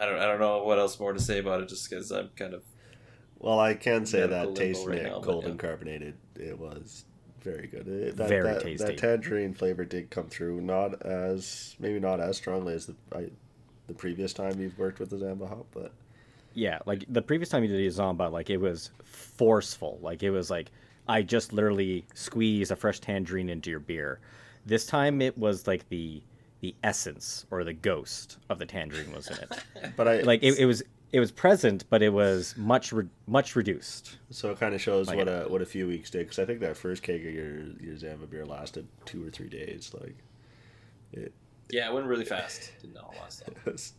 I 0.00 0.06
don't 0.06 0.18
I 0.18 0.26
don't 0.26 0.38
know 0.38 0.62
what 0.62 0.78
else 0.78 1.00
more 1.00 1.12
to 1.12 1.18
say 1.18 1.38
about 1.40 1.60
it, 1.62 1.68
just 1.68 1.90
because 1.90 2.12
I'm 2.12 2.30
kind 2.36 2.54
of 2.54 2.62
Well, 3.40 3.58
I 3.58 3.74
can 3.74 4.06
say 4.06 4.20
that 4.24 4.46
limbo 4.46 4.54
tasting 4.54 4.88
right 4.88 4.98
it 4.98 5.02
now, 5.04 5.14
but 5.18 5.24
cold 5.24 5.42
yeah. 5.42 5.50
and 5.50 5.58
carbonated, 5.58 6.14
it 6.36 6.56
was 6.56 7.04
very 7.42 7.66
good. 7.66 7.86
It, 7.86 8.16
that, 8.16 8.28
Very 8.28 8.44
that, 8.44 8.62
tasty. 8.62 8.86
That 8.86 8.98
tangerine 8.98 9.54
flavor 9.54 9.84
did 9.84 10.10
come 10.10 10.28
through, 10.28 10.60
not 10.60 11.02
as 11.02 11.76
maybe 11.78 12.00
not 12.00 12.20
as 12.20 12.36
strongly 12.36 12.74
as 12.74 12.86
the 12.86 12.94
I, 13.14 13.28
the 13.86 13.94
previous 13.94 14.32
time 14.32 14.60
you've 14.60 14.78
worked 14.78 14.98
with 15.00 15.10
the 15.10 15.16
Zamba 15.16 15.48
hop, 15.48 15.66
but 15.72 15.92
Yeah, 16.54 16.78
like 16.86 17.04
the 17.08 17.22
previous 17.22 17.48
time 17.48 17.62
you 17.62 17.68
did 17.68 17.80
a 17.80 17.90
Zamba, 17.90 18.30
like 18.30 18.50
it 18.50 18.58
was 18.58 18.90
forceful. 19.04 19.98
Like 20.02 20.22
it 20.22 20.30
was 20.30 20.50
like 20.50 20.70
I 21.08 21.22
just 21.22 21.52
literally 21.52 22.04
squeeze 22.14 22.70
a 22.70 22.76
fresh 22.76 23.00
tangerine 23.00 23.48
into 23.48 23.70
your 23.70 23.80
beer. 23.80 24.20
This 24.64 24.86
time 24.86 25.20
it 25.20 25.36
was 25.36 25.66
like 25.66 25.88
the 25.88 26.22
the 26.60 26.74
essence 26.84 27.44
or 27.50 27.64
the 27.64 27.72
ghost 27.72 28.38
of 28.48 28.58
the 28.60 28.66
tangerine 28.66 29.12
was 29.12 29.28
in 29.28 29.36
it. 29.36 29.92
but 29.96 30.06
I 30.06 30.20
like 30.20 30.42
it, 30.42 30.58
it 30.58 30.66
was 30.66 30.82
it 31.12 31.20
was 31.20 31.30
present, 31.30 31.84
but 31.90 32.02
it 32.02 32.08
was 32.08 32.54
much 32.56 32.90
re- 32.92 33.08
much 33.26 33.54
reduced. 33.54 34.16
So 34.30 34.50
it 34.50 34.58
kind 34.58 34.74
of 34.74 34.80
shows 34.80 35.08
Like 35.08 35.18
what 35.18 35.28
a 35.28 35.44
what 35.48 35.60
a 35.62 35.66
few 35.66 35.86
weeks 35.86 36.10
did 36.10 36.20
because 36.20 36.38
I 36.38 36.46
think 36.46 36.60
that 36.60 36.76
first 36.76 37.02
keg 37.02 37.26
of 37.26 37.32
your 37.32 37.58
your 37.80 37.94
Zamba 37.96 38.28
beer 38.28 38.46
lasted 38.46 38.88
two 39.04 39.26
or 39.26 39.30
three 39.30 39.48
days. 39.48 39.92
Like 39.98 40.16
it, 41.12 41.32
yeah, 41.70 41.88
it 41.88 41.94
went 41.94 42.06
really 42.06 42.24
fast. 42.24 42.72
Didn't 42.80 42.94
know 42.94 43.10
last 43.20 43.42
time. 43.46 43.54
it 43.66 43.72
was, 43.72 43.92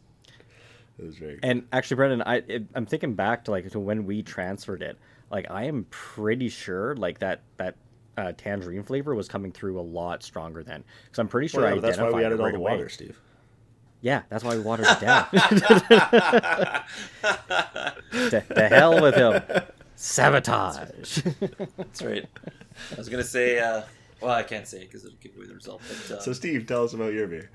very. 0.98 1.36
Good. 1.36 1.40
And 1.44 1.68
actually, 1.72 1.96
Brendan, 1.96 2.24
I 2.24 2.38
it, 2.48 2.66
I'm 2.74 2.86
thinking 2.88 3.14
back 3.14 3.46
to 3.46 3.52
like 3.52 3.70
to 3.70 3.80
when 3.80 4.06
we 4.06 4.24
transferred 4.24 4.82
it. 4.82 4.98
Like 5.32 5.50
I 5.52 5.66
am 5.66 5.86
pretty 5.92 6.50
sure 6.50 6.96
like 6.96 7.20
that 7.20 7.42
that 7.58 7.76
uh, 8.18 8.32
tangerine 8.38 8.84
flavor 8.84 9.14
was 9.16 9.28
coming 9.28 9.52
through 9.52 9.80
a 9.80 9.82
lot 9.82 10.24
stronger 10.24 10.64
then 10.64 10.84
because 11.06 11.20
I'm 11.20 11.28
pretty 11.28 11.48
sure 11.48 11.62
Well, 11.62 11.72
I 11.72 11.76
yeah, 11.76 11.82
but 11.82 11.88
that's 11.88 11.98
why 12.00 12.12
we 12.12 12.24
added 12.24 12.36
it 12.36 12.40
all 12.40 12.46
right 12.46 12.52
the 12.54 12.60
away. 12.60 12.72
water, 12.72 12.90
Steve. 12.90 13.20
Yeah, 14.04 14.24
that's 14.28 14.44
why 14.44 14.58
we 14.58 14.62
watered 14.62 14.86
it 14.90 15.00
down. 15.00 15.28
the, 15.32 16.84
the 18.50 18.68
hell 18.70 19.02
with 19.02 19.16
him. 19.16 19.42
Sabotage. 19.96 21.20
That's 21.78 22.02
right. 22.02 22.28
I 22.92 22.96
was 22.98 23.08
gonna 23.08 23.24
say, 23.24 23.60
uh, 23.60 23.84
well, 24.20 24.32
I 24.32 24.44
can't 24.44 24.68
say 24.68 24.80
because 24.82 25.06
it'll 25.06 25.18
give 25.22 25.38
away 25.38 25.46
the 25.48 25.54
result. 25.56 25.82
But 25.88 26.18
uh, 26.18 26.22
So 26.22 26.34
Steve, 26.34 26.68
tell 26.68 26.84
us 26.84 26.94
about 26.94 27.14
your 27.14 27.28
beer. 27.28 27.50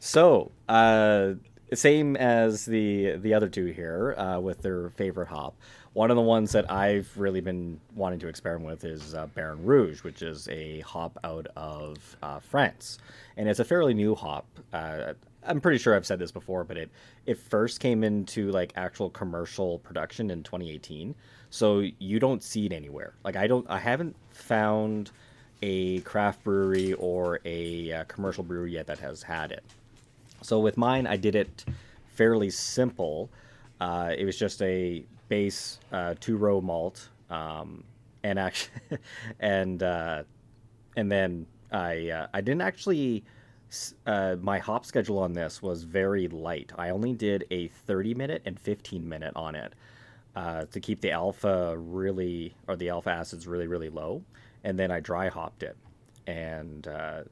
so, 0.00 0.52
uh, 0.68 1.32
same 1.76 2.16
as 2.16 2.64
the 2.64 3.16
the 3.16 3.34
other 3.34 3.48
two 3.48 3.66
here 3.66 4.14
uh, 4.16 4.40
with 4.40 4.62
their 4.62 4.90
favorite 4.90 5.28
hop. 5.28 5.54
One 5.92 6.10
of 6.10 6.16
the 6.16 6.22
ones 6.22 6.52
that 6.52 6.70
I've 6.70 7.10
really 7.16 7.40
been 7.40 7.78
wanting 7.94 8.18
to 8.20 8.28
experiment 8.28 8.70
with 8.70 8.84
is 8.84 9.14
uh, 9.14 9.26
Barbe 9.26 9.60
Rouge, 9.62 10.02
which 10.02 10.22
is 10.22 10.48
a 10.48 10.80
hop 10.80 11.18
out 11.22 11.46
of 11.54 12.16
uh, 12.22 12.40
France, 12.40 12.98
and 13.36 13.48
it's 13.48 13.60
a 13.60 13.64
fairly 13.64 13.94
new 13.94 14.14
hop. 14.14 14.46
Uh, 14.72 15.12
I'm 15.44 15.60
pretty 15.60 15.78
sure 15.78 15.94
I've 15.94 16.06
said 16.06 16.18
this 16.18 16.30
before, 16.30 16.64
but 16.64 16.76
it 16.76 16.90
it 17.26 17.38
first 17.38 17.80
came 17.80 18.04
into 18.04 18.50
like 18.50 18.72
actual 18.76 19.10
commercial 19.10 19.78
production 19.80 20.30
in 20.30 20.42
2018, 20.42 21.14
so 21.50 21.82
you 21.98 22.18
don't 22.18 22.42
see 22.42 22.66
it 22.66 22.72
anywhere. 22.72 23.14
Like 23.24 23.36
I 23.36 23.46
don't, 23.46 23.68
I 23.68 23.78
haven't 23.78 24.16
found 24.30 25.10
a 25.62 26.00
craft 26.00 26.42
brewery 26.42 26.92
or 26.94 27.40
a 27.44 27.92
uh, 27.92 28.04
commercial 28.04 28.44
brewery 28.44 28.72
yet 28.72 28.86
that 28.86 28.98
has 28.98 29.22
had 29.22 29.52
it. 29.52 29.62
So 30.42 30.58
with 30.58 30.76
mine, 30.76 31.06
I 31.06 31.16
did 31.16 31.34
it 31.34 31.64
fairly 32.06 32.50
simple. 32.50 33.30
Uh, 33.80 34.12
it 34.16 34.24
was 34.24 34.36
just 34.36 34.60
a 34.62 35.04
base 35.28 35.78
uh, 35.92 36.14
two 36.20 36.36
row 36.36 36.60
malt, 36.60 37.08
um, 37.30 37.84
and 38.22 38.38
actually, 38.38 38.98
and 39.40 39.82
uh, 39.82 40.24
and 40.96 41.10
then 41.10 41.46
I 41.70 42.10
uh, 42.10 42.26
I 42.34 42.40
didn't 42.40 42.62
actually. 42.62 43.24
Uh, 44.06 44.36
my 44.42 44.58
hop 44.58 44.84
schedule 44.84 45.18
on 45.18 45.32
this 45.32 45.62
was 45.62 45.84
very 45.84 46.28
light. 46.28 46.72
I 46.76 46.90
only 46.90 47.14
did 47.14 47.46
a 47.50 47.68
30 47.68 48.12
minute 48.12 48.42
and 48.44 48.60
15 48.60 49.08
minute 49.08 49.32
on 49.34 49.54
it 49.54 49.72
uh, 50.36 50.66
to 50.66 50.78
keep 50.78 51.00
the 51.00 51.10
alpha 51.10 51.74
really 51.78 52.54
or 52.68 52.76
the 52.76 52.90
alpha 52.90 53.08
acids 53.08 53.46
really 53.46 53.66
really 53.66 53.88
low, 53.88 54.22
and 54.62 54.78
then 54.78 54.90
I 54.90 55.00
dry 55.00 55.28
hopped 55.28 55.62
it. 55.62 55.78
And 56.26 56.86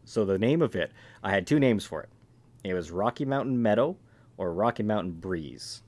so 0.04 0.24
the 0.24 0.38
name 0.38 0.62
of 0.62 0.74
it, 0.74 0.92
I 1.22 1.30
had 1.30 1.46
two 1.46 1.60
names 1.60 1.84
for 1.84 2.00
it. 2.00 2.08
It 2.64 2.74
was 2.74 2.90
Rocky 2.90 3.24
Mountain 3.24 3.60
Meadow 3.60 3.96
or 4.36 4.52
Rocky 4.52 4.82
Mountain 4.82 5.12
Breeze. 5.12 5.82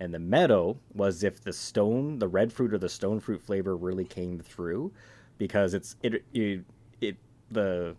And 0.00 0.14
the 0.14 0.18
meadow 0.18 0.78
was 0.94 1.24
if 1.24 1.40
the 1.42 1.52
stone, 1.52 2.18
the 2.18 2.28
red 2.28 2.52
fruit 2.52 2.72
or 2.72 2.78
the 2.78 2.88
stone 2.88 3.18
fruit 3.18 3.40
flavor 3.40 3.76
really 3.76 4.04
came 4.04 4.38
through, 4.38 4.92
because 5.38 5.74
it's 5.74 5.96
it 6.02 6.24
it, 6.32 6.64
it 7.00 7.16
the 7.50 7.96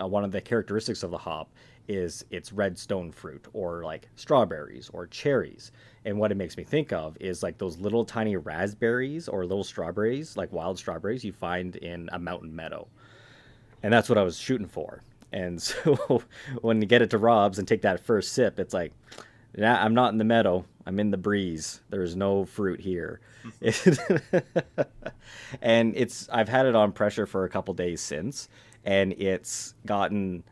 uh, 0.00 0.06
one 0.06 0.24
of 0.24 0.32
the 0.32 0.40
characteristics 0.40 1.02
of 1.02 1.10
the 1.10 1.18
hop 1.18 1.50
is 1.88 2.24
it's 2.30 2.52
red 2.52 2.78
stone 2.78 3.10
fruit 3.10 3.46
or 3.54 3.82
like 3.82 4.08
strawberries 4.14 4.90
or 4.92 5.06
cherries. 5.06 5.72
And 6.04 6.18
what 6.18 6.30
it 6.30 6.36
makes 6.36 6.56
me 6.56 6.64
think 6.64 6.92
of 6.92 7.16
is 7.18 7.42
like 7.42 7.56
those 7.56 7.78
little 7.78 8.04
tiny 8.04 8.36
raspberries 8.36 9.26
or 9.26 9.46
little 9.46 9.64
strawberries, 9.64 10.36
like 10.36 10.52
wild 10.52 10.78
strawberries 10.78 11.24
you 11.24 11.32
find 11.32 11.76
in 11.76 12.10
a 12.12 12.18
mountain 12.18 12.54
meadow. 12.54 12.86
And 13.82 13.92
that's 13.92 14.08
what 14.08 14.18
I 14.18 14.22
was 14.22 14.38
shooting 14.38 14.66
for. 14.66 15.02
And 15.32 15.60
so 15.62 16.22
when 16.60 16.80
you 16.80 16.86
get 16.86 17.02
it 17.02 17.10
to 17.10 17.18
Rob's 17.18 17.58
and 17.58 17.66
take 17.68 17.82
that 17.82 18.00
first 18.00 18.32
sip, 18.32 18.58
it's 18.58 18.74
like, 18.74 18.92
nah, 19.56 19.82
I'm 19.82 19.94
not 19.94 20.12
in 20.12 20.18
the 20.18 20.24
meadow. 20.24 20.64
I'm 20.86 20.98
in 20.98 21.10
the 21.10 21.18
breeze. 21.18 21.80
There's 21.90 22.16
no 22.16 22.44
fruit 22.44 22.80
here. 22.80 23.20
and 25.62 25.96
it's 25.96 26.28
I've 26.30 26.48
had 26.48 26.66
it 26.66 26.74
on 26.74 26.92
pressure 26.92 27.26
for 27.26 27.44
a 27.44 27.48
couple 27.48 27.74
days 27.74 28.00
since, 28.00 28.48
and 28.84 29.12
it's 29.12 29.74
gotten 29.86 30.44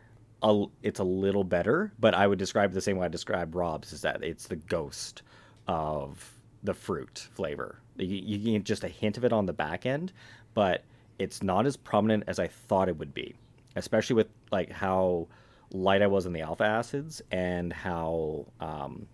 a 0.42 0.64
it's 0.82 1.00
a 1.00 1.04
little 1.04 1.44
better. 1.44 1.92
But 1.98 2.14
I 2.14 2.26
would 2.26 2.38
describe 2.38 2.72
the 2.72 2.80
same 2.80 2.98
way 2.98 3.06
I 3.06 3.08
describe 3.08 3.54
Rob's 3.54 3.92
is 3.92 4.02
that 4.02 4.22
it's 4.22 4.46
the 4.46 4.56
ghost 4.56 5.22
of 5.66 6.32
the 6.62 6.74
fruit 6.74 7.28
flavor. 7.32 7.80
You, 7.96 8.06
you 8.06 8.38
get 8.38 8.64
just 8.64 8.84
a 8.84 8.88
hint 8.88 9.16
of 9.16 9.24
it 9.24 9.32
on 9.32 9.46
the 9.46 9.52
back 9.52 9.86
end, 9.86 10.12
but 10.54 10.84
it's 11.18 11.42
not 11.42 11.66
as 11.66 11.76
prominent 11.76 12.24
as 12.26 12.38
I 12.38 12.46
thought 12.46 12.88
it 12.88 12.98
would 12.98 13.14
be, 13.14 13.34
especially 13.76 14.16
with 14.16 14.28
like 14.50 14.70
how 14.72 15.28
light 15.72 16.02
I 16.02 16.06
was 16.06 16.26
in 16.26 16.32
the 16.32 16.40
alpha 16.40 16.64
acids 16.64 17.22
and 17.30 17.72
how 17.72 18.46
um, 18.60 19.06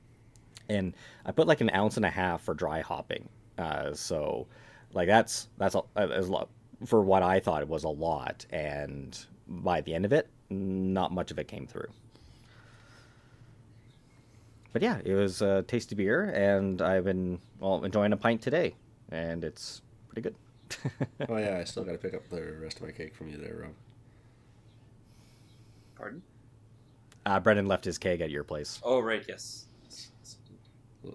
and 0.68 0.94
I 1.26 1.32
put 1.32 1.46
like 1.46 1.60
an 1.60 1.70
ounce 1.74 1.96
and 1.96 2.06
a 2.06 2.10
half 2.10 2.42
for 2.42 2.54
dry 2.54 2.80
hopping. 2.80 3.28
Uh, 3.58 3.92
so 3.92 4.46
like 4.92 5.08
that's 5.08 5.48
that's 5.58 5.74
a, 5.74 5.82
a 5.96 6.22
lot 6.22 6.48
for 6.86 7.02
what 7.02 7.22
I 7.22 7.40
thought 7.40 7.62
it 7.62 7.68
was 7.68 7.84
a 7.84 7.88
lot, 7.88 8.44
and 8.50 9.18
by 9.46 9.80
the 9.82 9.94
end 9.94 10.04
of 10.04 10.12
it, 10.12 10.28
not 10.50 11.12
much 11.12 11.30
of 11.30 11.38
it 11.38 11.46
came 11.46 11.66
through. 11.66 11.88
But 14.72 14.82
yeah, 14.82 15.00
it 15.04 15.14
was 15.14 15.42
a 15.42 15.62
tasty 15.62 15.94
beer, 15.94 16.24
and 16.24 16.80
I've 16.80 17.04
been 17.04 17.40
well 17.60 17.84
enjoying 17.84 18.12
a 18.12 18.16
pint 18.16 18.42
today, 18.42 18.74
and 19.10 19.44
it's 19.44 19.82
pretty 20.08 20.22
good. 20.22 20.34
oh 21.28 21.36
yeah, 21.36 21.58
I 21.58 21.64
still 21.64 21.84
got 21.84 21.92
to 21.92 21.98
pick 21.98 22.14
up 22.14 22.28
the 22.30 22.42
rest 22.60 22.78
of 22.78 22.84
my 22.84 22.92
cake 22.92 23.14
from 23.14 23.28
you 23.28 23.36
there, 23.36 23.58
Rob. 23.62 23.72
Pardon? 25.96 26.22
Uh, 27.24 27.38
Brendan 27.40 27.66
left 27.66 27.84
his 27.84 27.98
keg 27.98 28.20
at 28.20 28.30
your 28.30 28.44
place. 28.44 28.80
Oh 28.82 29.00
right, 29.00 29.24
yes. 29.28 29.66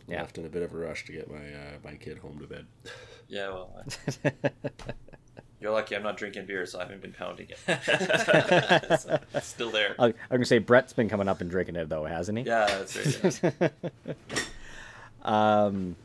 Yeah. 0.07 0.21
Left 0.21 0.37
in 0.37 0.45
a 0.45 0.49
bit 0.49 0.63
of 0.63 0.73
a 0.73 0.77
rush 0.77 1.05
to 1.05 1.11
get 1.13 1.29
my 1.29 1.37
uh, 1.37 1.77
my 1.83 1.93
kid 1.95 2.17
home 2.19 2.39
to 2.39 2.47
bed. 2.47 2.65
Yeah, 3.29 3.49
well, 3.49 3.83
I- 4.23 4.31
you're 5.59 5.73
lucky 5.73 5.97
I'm 5.97 6.03
not 6.03 6.15
drinking 6.15 6.45
beer, 6.45 6.65
so 6.65 6.79
I 6.79 6.83
haven't 6.83 7.01
been 7.01 7.11
pounding 7.11 7.49
it. 7.49 7.59
So, 9.01 9.19
it's 9.33 9.47
still 9.47 9.69
there. 9.69 9.95
I- 9.99 10.05
I'm 10.05 10.13
gonna 10.31 10.45
say 10.45 10.59
Brett's 10.59 10.93
been 10.93 11.09
coming 11.09 11.27
up 11.27 11.41
and 11.41 11.49
drinking 11.49 11.75
it 11.75 11.89
though, 11.89 12.05
hasn't 12.05 12.37
he? 12.37 12.45
Yeah, 12.45 12.65
that's 12.67 13.43
right. 13.43 13.51
yeah. 13.61 14.39
um, 15.23 15.97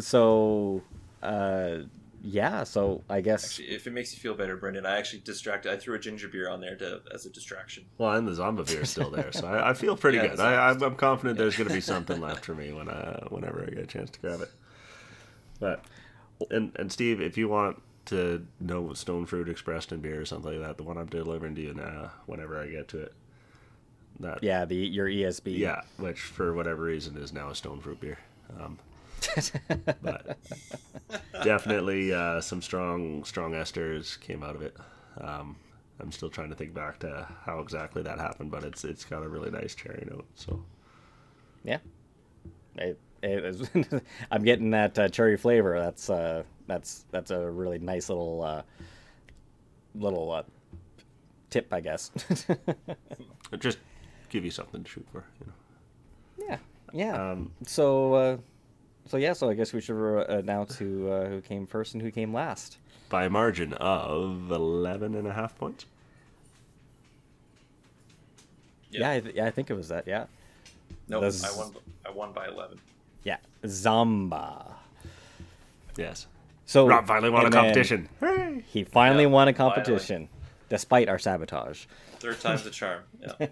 so, 0.00 0.82
uh, 1.22 1.78
yeah. 2.22 2.64
So 2.64 3.02
I 3.08 3.20
guess 3.20 3.44
Actually, 3.44 3.68
if 3.74 3.86
it 3.86 3.92
makes 3.92 4.12
you 4.14 4.20
feel 4.20 4.34
better, 4.34 4.56
Brendan, 4.56 4.86
I 4.86 4.98
actually 4.98 5.20
distracted. 5.20 5.72
I 5.72 5.76
threw 5.76 5.94
a 5.94 5.98
ginger 5.98 6.28
beer 6.28 6.48
on 6.48 6.60
there 6.60 6.76
to 6.76 7.00
as 7.12 7.26
a 7.26 7.30
distraction. 7.30 7.84
Well, 7.98 8.12
and 8.12 8.26
the 8.26 8.34
zombie 8.34 8.64
beer 8.64 8.82
is 8.82 8.90
still 8.90 9.10
there, 9.10 9.32
so 9.32 9.46
I, 9.46 9.70
I 9.70 9.74
feel 9.74 9.96
pretty 9.96 10.18
Yeah, 10.22 10.28
good. 10.28 10.40
I, 10.40 10.70
I'm, 10.70 10.82
I'm 10.82 10.96
confident 10.96 11.38
there's 11.38 11.56
going 11.56 11.68
to 11.68 11.74
be 11.74 11.80
something 11.94 12.20
left 12.20 12.44
for 12.44 12.54
me 12.54 12.72
when 12.72 12.88
I, 12.88 13.24
whenever 13.28 13.62
I 13.62 13.66
get 13.70 13.78
a 13.78 13.86
chance 13.86 14.10
to 14.10 14.20
grab 14.20 14.40
it. 14.40 14.50
But 15.60 15.84
and 16.50 16.72
and 16.76 16.92
Steve, 16.92 17.20
if 17.20 17.36
you 17.38 17.48
want 17.48 17.80
to 18.06 18.46
know 18.60 18.92
stone 18.94 19.26
fruit 19.26 19.48
expressed 19.48 19.90
in 19.92 20.00
beer 20.00 20.20
or 20.20 20.24
something 20.24 20.52
like 20.58 20.66
that, 20.66 20.76
the 20.76 20.84
one 20.84 20.96
I'm 20.98 21.06
delivering 21.06 21.54
to 21.56 21.60
you 21.62 21.74
now, 21.74 22.12
whenever 22.26 22.60
I 22.60 22.66
get 22.68 22.88
to 22.88 23.02
it, 23.02 23.12
that 24.20 24.42
yeah, 24.42 24.64
the 24.64 24.76
your 24.76 25.06
ESB. 25.08 25.58
yeah, 25.58 25.80
which 25.96 26.20
for 26.20 26.54
whatever 26.54 26.82
reason 26.84 27.16
is 27.16 27.32
now 27.32 27.50
a 27.50 27.54
stone 27.54 27.80
fruit 27.80 28.00
beer. 28.00 28.18
Um, 28.60 28.78
but 30.02 30.38
definitely 31.44 32.12
uh, 32.12 32.40
some 32.40 32.62
strong 32.62 33.24
strong 33.24 33.52
esters 33.52 34.18
came 34.20 34.42
out 34.42 34.56
of 34.56 34.62
it. 34.62 34.76
Um, 35.20 35.56
I'm 36.00 36.12
still 36.12 36.28
trying 36.28 36.50
to 36.50 36.54
think 36.54 36.74
back 36.74 36.98
to 37.00 37.26
how 37.44 37.60
exactly 37.60 38.02
that 38.02 38.18
happened, 38.18 38.50
but 38.50 38.64
it's 38.64 38.84
it's 38.84 39.04
got 39.04 39.22
a 39.22 39.28
really 39.28 39.50
nice 39.50 39.74
cherry 39.74 40.06
note. 40.10 40.26
So 40.34 40.62
Yeah. 41.64 41.78
It, 42.76 42.98
it 43.22 43.44
is, 43.44 43.68
I'm 44.30 44.44
getting 44.44 44.70
that 44.70 44.98
uh, 44.98 45.08
cherry 45.08 45.36
flavor. 45.36 45.78
That's 45.80 46.10
uh, 46.10 46.42
that's 46.66 47.04
that's 47.10 47.30
a 47.30 47.50
really 47.50 47.78
nice 47.78 48.08
little 48.08 48.42
uh, 48.42 48.62
little 49.94 50.30
uh, 50.32 50.42
tip, 51.50 51.72
I 51.72 51.80
guess. 51.80 52.10
just 53.58 53.78
give 54.28 54.44
you 54.44 54.50
something 54.50 54.84
to 54.84 54.90
shoot 54.90 55.06
for. 55.10 55.24
You 55.40 55.46
know. 55.46 56.46
yeah, 56.48 56.58
yeah. 56.92 57.30
Um, 57.30 57.52
so 57.66 58.14
uh, 58.14 58.36
so 59.08 59.16
yeah. 59.16 59.32
So 59.32 59.48
I 59.50 59.54
guess 59.54 59.72
we 59.72 59.80
should 59.80 59.96
uh, 59.96 60.24
announce 60.28 60.76
who 60.76 61.08
uh, 61.10 61.26
who 61.28 61.40
came 61.40 61.66
first 61.66 61.94
and 61.94 62.02
who 62.02 62.10
came 62.10 62.32
last. 62.34 62.78
by 63.08 63.24
a 63.26 63.30
margin 63.30 63.72
of 63.74 64.50
11 64.50 65.14
and 65.14 65.26
a 65.28 65.32
half 65.32 65.56
points. 65.58 65.86
Yeah, 68.90 69.10
I 69.10 69.20
th- 69.20 69.34
yeah, 69.34 69.46
I 69.46 69.50
think 69.50 69.70
it 69.70 69.74
was 69.74 69.88
that. 69.88 70.06
Yeah, 70.06 70.26
No, 71.08 71.20
That's- 71.20 71.44
I 71.44 71.56
won. 71.56 71.74
I 72.06 72.10
won 72.10 72.32
by 72.32 72.46
eleven. 72.48 72.78
yeah. 73.24 73.38
Zamba. 73.64 74.74
Yes. 75.96 76.26
So 76.66 76.86
Rob 76.86 77.06
finally 77.06 77.30
won 77.30 77.46
a 77.46 77.50
competition. 77.50 78.08
Hooray! 78.20 78.62
He 78.66 78.84
finally 78.84 79.24
Yeah, 79.24 79.30
won 79.30 79.48
a 79.48 79.52
finally. 79.52 79.74
competition, 79.74 80.28
despite 80.68 81.08
our 81.08 81.18
sabotage. 81.18 81.86
Third 82.20 82.40
time's 82.40 82.64
the 82.64 82.70
charm. 82.70 83.02
Yeah. 83.20 83.48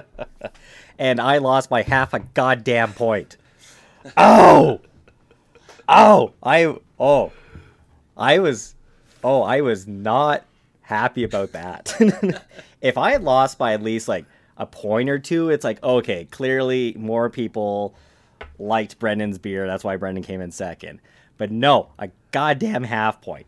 and 0.98 1.20
I 1.20 1.38
lost 1.38 1.68
by 1.70 1.82
half 1.82 2.14
a 2.14 2.20
goddamn 2.20 2.92
point. 2.94 3.36
Oh, 4.16 4.80
oh, 5.88 6.32
I 6.42 6.74
oh, 6.98 7.32
I 8.16 8.38
was, 8.38 8.74
oh, 9.22 9.42
I 9.42 9.60
was 9.60 9.86
not 9.86 10.44
happy 10.82 11.24
about 11.24 11.52
that. 11.52 11.94
if 12.80 12.96
I 12.98 13.12
had 13.12 13.22
lost 13.22 13.58
by 13.58 13.74
at 13.74 13.82
least 13.82 14.08
like 14.08 14.24
a 14.56 14.66
point 14.66 15.08
or 15.08 15.18
two, 15.18 15.50
it's 15.50 15.64
like 15.64 15.82
okay, 15.82 16.26
clearly 16.26 16.94
more 16.98 17.30
people 17.30 17.94
liked 18.58 18.98
Brendan's 18.98 19.38
beer. 19.38 19.66
That's 19.66 19.84
why 19.84 19.96
Brendan 19.96 20.24
came 20.24 20.40
in 20.40 20.50
second. 20.50 21.00
But 21.36 21.50
no, 21.50 21.90
a 21.98 22.10
goddamn 22.32 22.84
half 22.84 23.20
point. 23.20 23.46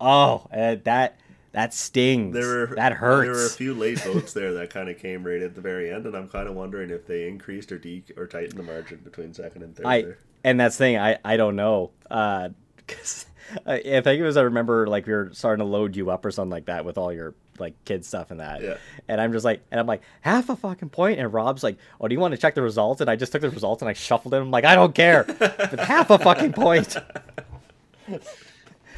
Oh, 0.00 0.46
uh, 0.52 0.76
that 0.84 1.18
that 1.52 1.72
stings. 1.74 2.34
There 2.34 2.66
were 2.68 2.74
that 2.76 2.92
hurts. 2.94 3.26
There 3.26 3.34
were 3.34 3.46
a 3.46 3.50
few 3.50 3.74
late 3.74 3.98
votes 4.04 4.32
there 4.32 4.52
that 4.54 4.70
kind 4.70 4.88
of 4.88 4.98
came 4.98 5.22
right 5.24 5.42
at 5.42 5.54
the 5.54 5.60
very 5.60 5.92
end, 5.92 6.06
and 6.06 6.16
I'm 6.16 6.28
kind 6.28 6.48
of 6.48 6.54
wondering 6.54 6.90
if 6.90 7.06
they 7.06 7.28
increased 7.28 7.70
or 7.72 7.78
de- 7.78 8.04
or 8.16 8.26
tightened 8.26 8.58
the 8.58 8.62
margin 8.62 8.98
between 9.04 9.32
second 9.34 9.62
and 9.62 9.76
third. 9.76 9.86
I 9.86 10.02
there. 10.02 10.18
and 10.44 10.58
that's 10.58 10.76
the 10.76 10.84
thing 10.84 10.98
I 10.98 11.18
I 11.24 11.36
don't 11.36 11.56
know. 11.56 11.90
Uh, 12.10 12.50
'cause 12.88 13.26
I 13.66 13.74
I 13.74 14.00
think 14.00 14.06
it 14.20 14.22
was 14.22 14.36
I 14.36 14.42
remember 14.42 14.86
like 14.86 15.06
we 15.06 15.12
were 15.12 15.30
starting 15.32 15.64
to 15.64 15.70
load 15.70 15.94
you 15.94 16.10
up 16.10 16.24
or 16.24 16.30
something 16.30 16.50
like 16.50 16.66
that 16.66 16.84
with 16.84 16.96
all 16.98 17.12
your 17.12 17.34
like 17.58 17.74
kid 17.84 18.02
stuff 18.04 18.30
and 18.30 18.40
that. 18.40 18.62
Yeah. 18.62 18.76
And 19.08 19.20
I'm 19.20 19.30
just 19.32 19.44
like, 19.44 19.60
and 19.70 19.78
I'm 19.78 19.86
like 19.86 20.00
half 20.22 20.48
a 20.48 20.56
fucking 20.56 20.88
point, 20.88 21.20
and 21.20 21.30
Rob's 21.32 21.62
like, 21.62 21.76
oh, 22.00 22.08
do 22.08 22.14
you 22.14 22.18
want 22.18 22.32
to 22.32 22.38
check 22.38 22.54
the 22.54 22.62
results? 22.62 23.02
And 23.02 23.10
I 23.10 23.14
just 23.14 23.30
took 23.30 23.42
the 23.42 23.50
results 23.50 23.82
and 23.82 23.88
I 23.90 23.92
shuffled 23.92 24.32
them. 24.32 24.44
I'm 24.44 24.50
like, 24.50 24.64
I 24.64 24.74
don't 24.74 24.94
care, 24.94 25.24
but 25.38 25.78
half 25.80 26.08
a 26.10 26.18
fucking 26.18 26.54
point. 26.54 26.96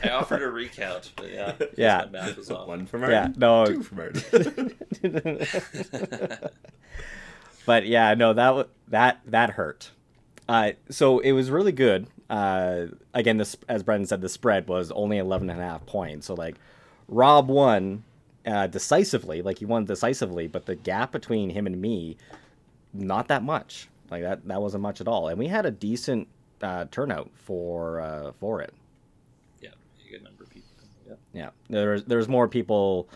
I 0.05 0.11
offered 0.13 0.43
a 0.43 0.51
recount, 0.51 1.13
but 1.17 1.31
yeah, 1.33 1.55
I 1.61 1.67
Yeah. 1.77 2.05
my 2.07 2.21
math 2.21 2.37
was 2.37 2.51
off. 2.51 2.69
One 2.69 2.87
for 2.87 2.99
Yeah, 3.11 3.29
no. 3.37 3.65
Two 3.67 3.83
for 3.83 3.95
Martin. 3.95 4.77
but 7.67 7.87
yeah, 7.87 8.15
no, 8.15 8.33
that 8.33 8.55
wa- 8.55 8.65
that 8.89 9.21
that 9.27 9.51
hurt. 9.51 9.91
Uh, 10.49 10.73
so 10.91 11.19
it 11.21 11.33
was 11.33 11.51
really 11.51 11.73
good. 11.73 12.07
Uh, 12.29 12.87
again, 13.15 13.39
this 13.39 13.57
as 13.69 13.83
Brendan 13.83 14.07
said, 14.07 14.21
the 14.21 14.29
spread 14.29 14.69
was 14.69 14.91
only 14.93 15.19
11 15.19 15.49
and 15.51 15.61
a 15.61 15.63
half 15.65 15.87
points. 15.87 16.27
So 16.27 16.35
like, 16.35 16.57
Rob 17.09 17.49
won 17.49 18.05
uh, 18.47 18.67
decisively, 18.67 19.41
like 19.43 19.59
he 19.59 19.65
won 19.65 19.85
decisively, 19.87 20.47
but 20.47 20.67
the 20.67 20.75
gap 20.75 21.13
between 21.13 21.51
him 21.51 21.67
and 21.67 21.81
me, 21.81 22.17
not 22.93 23.29
that 23.29 23.43
much. 23.43 23.89
Like 24.11 24.23
that 24.23 24.47
that 24.49 24.61
wasn't 24.61 24.83
much 24.83 25.01
at 25.01 25.09
all, 25.09 25.29
and 25.29 25.39
we 25.39 25.49
had 25.49 25.65
a 25.65 25.71
decent 25.71 26.29
uh, 26.63 26.85
turnout 26.91 27.31
for 27.35 28.01
uh, 28.01 28.33
for 28.39 28.61
it. 28.61 28.73
Yeah, 29.63 29.71
a 30.07 30.11
good 30.11 30.23
number 30.23 30.45
of 30.45 30.51
people. 30.51 30.69
Yeah. 31.35 31.51
There's 31.69 32.05
there's 32.05 32.29
more 32.29 32.49
people. 32.49 33.09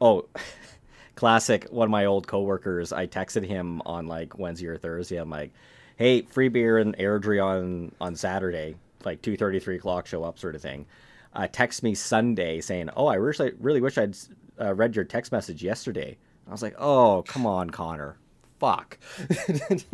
Oh, 0.00 0.26
classic. 1.14 1.68
One 1.70 1.86
of 1.86 1.90
my 1.90 2.04
old 2.04 2.26
coworkers. 2.26 2.92
I 2.92 3.06
texted 3.06 3.46
him 3.46 3.80
on 3.86 4.06
like 4.06 4.38
Wednesday 4.38 4.66
or 4.66 4.76
Thursday. 4.76 5.16
I'm 5.16 5.30
like, 5.30 5.52
"Hey, 5.96 6.22
free 6.22 6.48
beer 6.48 6.78
and 6.78 6.96
Airdrie 6.98 7.42
on 7.42 7.92
on 8.00 8.16
Saturday, 8.16 8.76
like 9.04 9.22
two 9.22 9.36
thirty, 9.36 9.60
three 9.60 9.76
o'clock. 9.76 10.06
Show 10.06 10.24
up, 10.24 10.38
sort 10.38 10.54
of 10.54 10.60
thing." 10.62 10.84
Uh, 11.32 11.46
text 11.50 11.82
me 11.84 11.94
Sunday 11.94 12.60
saying, 12.60 12.90
"Oh, 12.96 13.06
I 13.06 13.18
wish 13.18 13.40
I 13.40 13.52
really 13.60 13.80
wish 13.80 13.96
I'd 13.96 14.16
uh, 14.60 14.74
read 14.74 14.96
your 14.96 15.04
text 15.04 15.30
message 15.30 15.62
yesterday." 15.62 16.18
I 16.48 16.50
was 16.50 16.62
like, 16.62 16.74
"Oh, 16.76 17.22
come 17.26 17.46
on, 17.46 17.70
Connor, 17.70 18.16
fuck." 18.58 18.98
that 19.18 19.84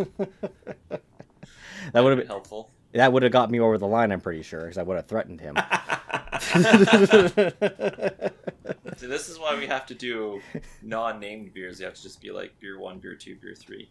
would 1.95 2.11
have 2.11 2.19
been 2.19 2.27
helpful. 2.27 2.71
that 2.93 3.13
would 3.13 3.23
have 3.23 3.33
got 3.33 3.51
me 3.51 3.61
over 3.61 3.77
the 3.77 3.87
line. 3.87 4.13
I'm 4.13 4.21
pretty 4.23 4.43
sure 4.43 4.63
because 4.63 4.79
I 4.79 4.83
would 4.83 4.97
have 4.97 5.07
threatened 5.07 5.43
him. 5.43 5.59
See, 8.97 9.07
this 9.07 9.29
is 9.29 9.39
why 9.39 9.57
we 9.59 9.67
have 9.67 9.87
to 9.87 9.95
do 9.95 10.41
non-named 10.83 11.53
beers. 11.53 11.79
You 11.81 11.87
have 11.87 11.95
to 11.95 12.03
just 12.03 12.21
be 12.21 12.31
like 12.31 12.59
beer 12.61 12.79
one, 12.79 12.99
beer 12.99 13.15
two, 13.15 13.37
beer 13.37 13.55
three. 13.55 13.91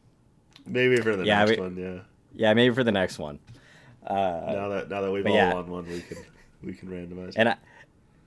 Maybe 0.66 0.98
for 0.98 1.16
the 1.16 1.26
Yeah, 1.26 1.46
next 1.46 1.58
we- 1.58 1.64
one, 1.64 1.78
yeah. 1.78 2.00
yeah, 2.34 2.54
maybe 2.54 2.74
for 2.74 2.84
the 2.84 2.92
next 2.92 3.20
one. 3.20 3.40
Uh, 4.06 4.14
now 4.14 4.70
that 4.70 4.90
now 4.90 5.02
that 5.02 5.12
we've 5.12 5.26
all 5.26 5.34
yeah. 5.34 5.54
won 5.54 5.70
one, 5.70 5.88
we 5.88 6.02
can 6.02 6.18
we 6.64 6.74
can 6.74 6.90
randomize. 6.90 7.34
and 7.36 7.50
I, 7.50 7.56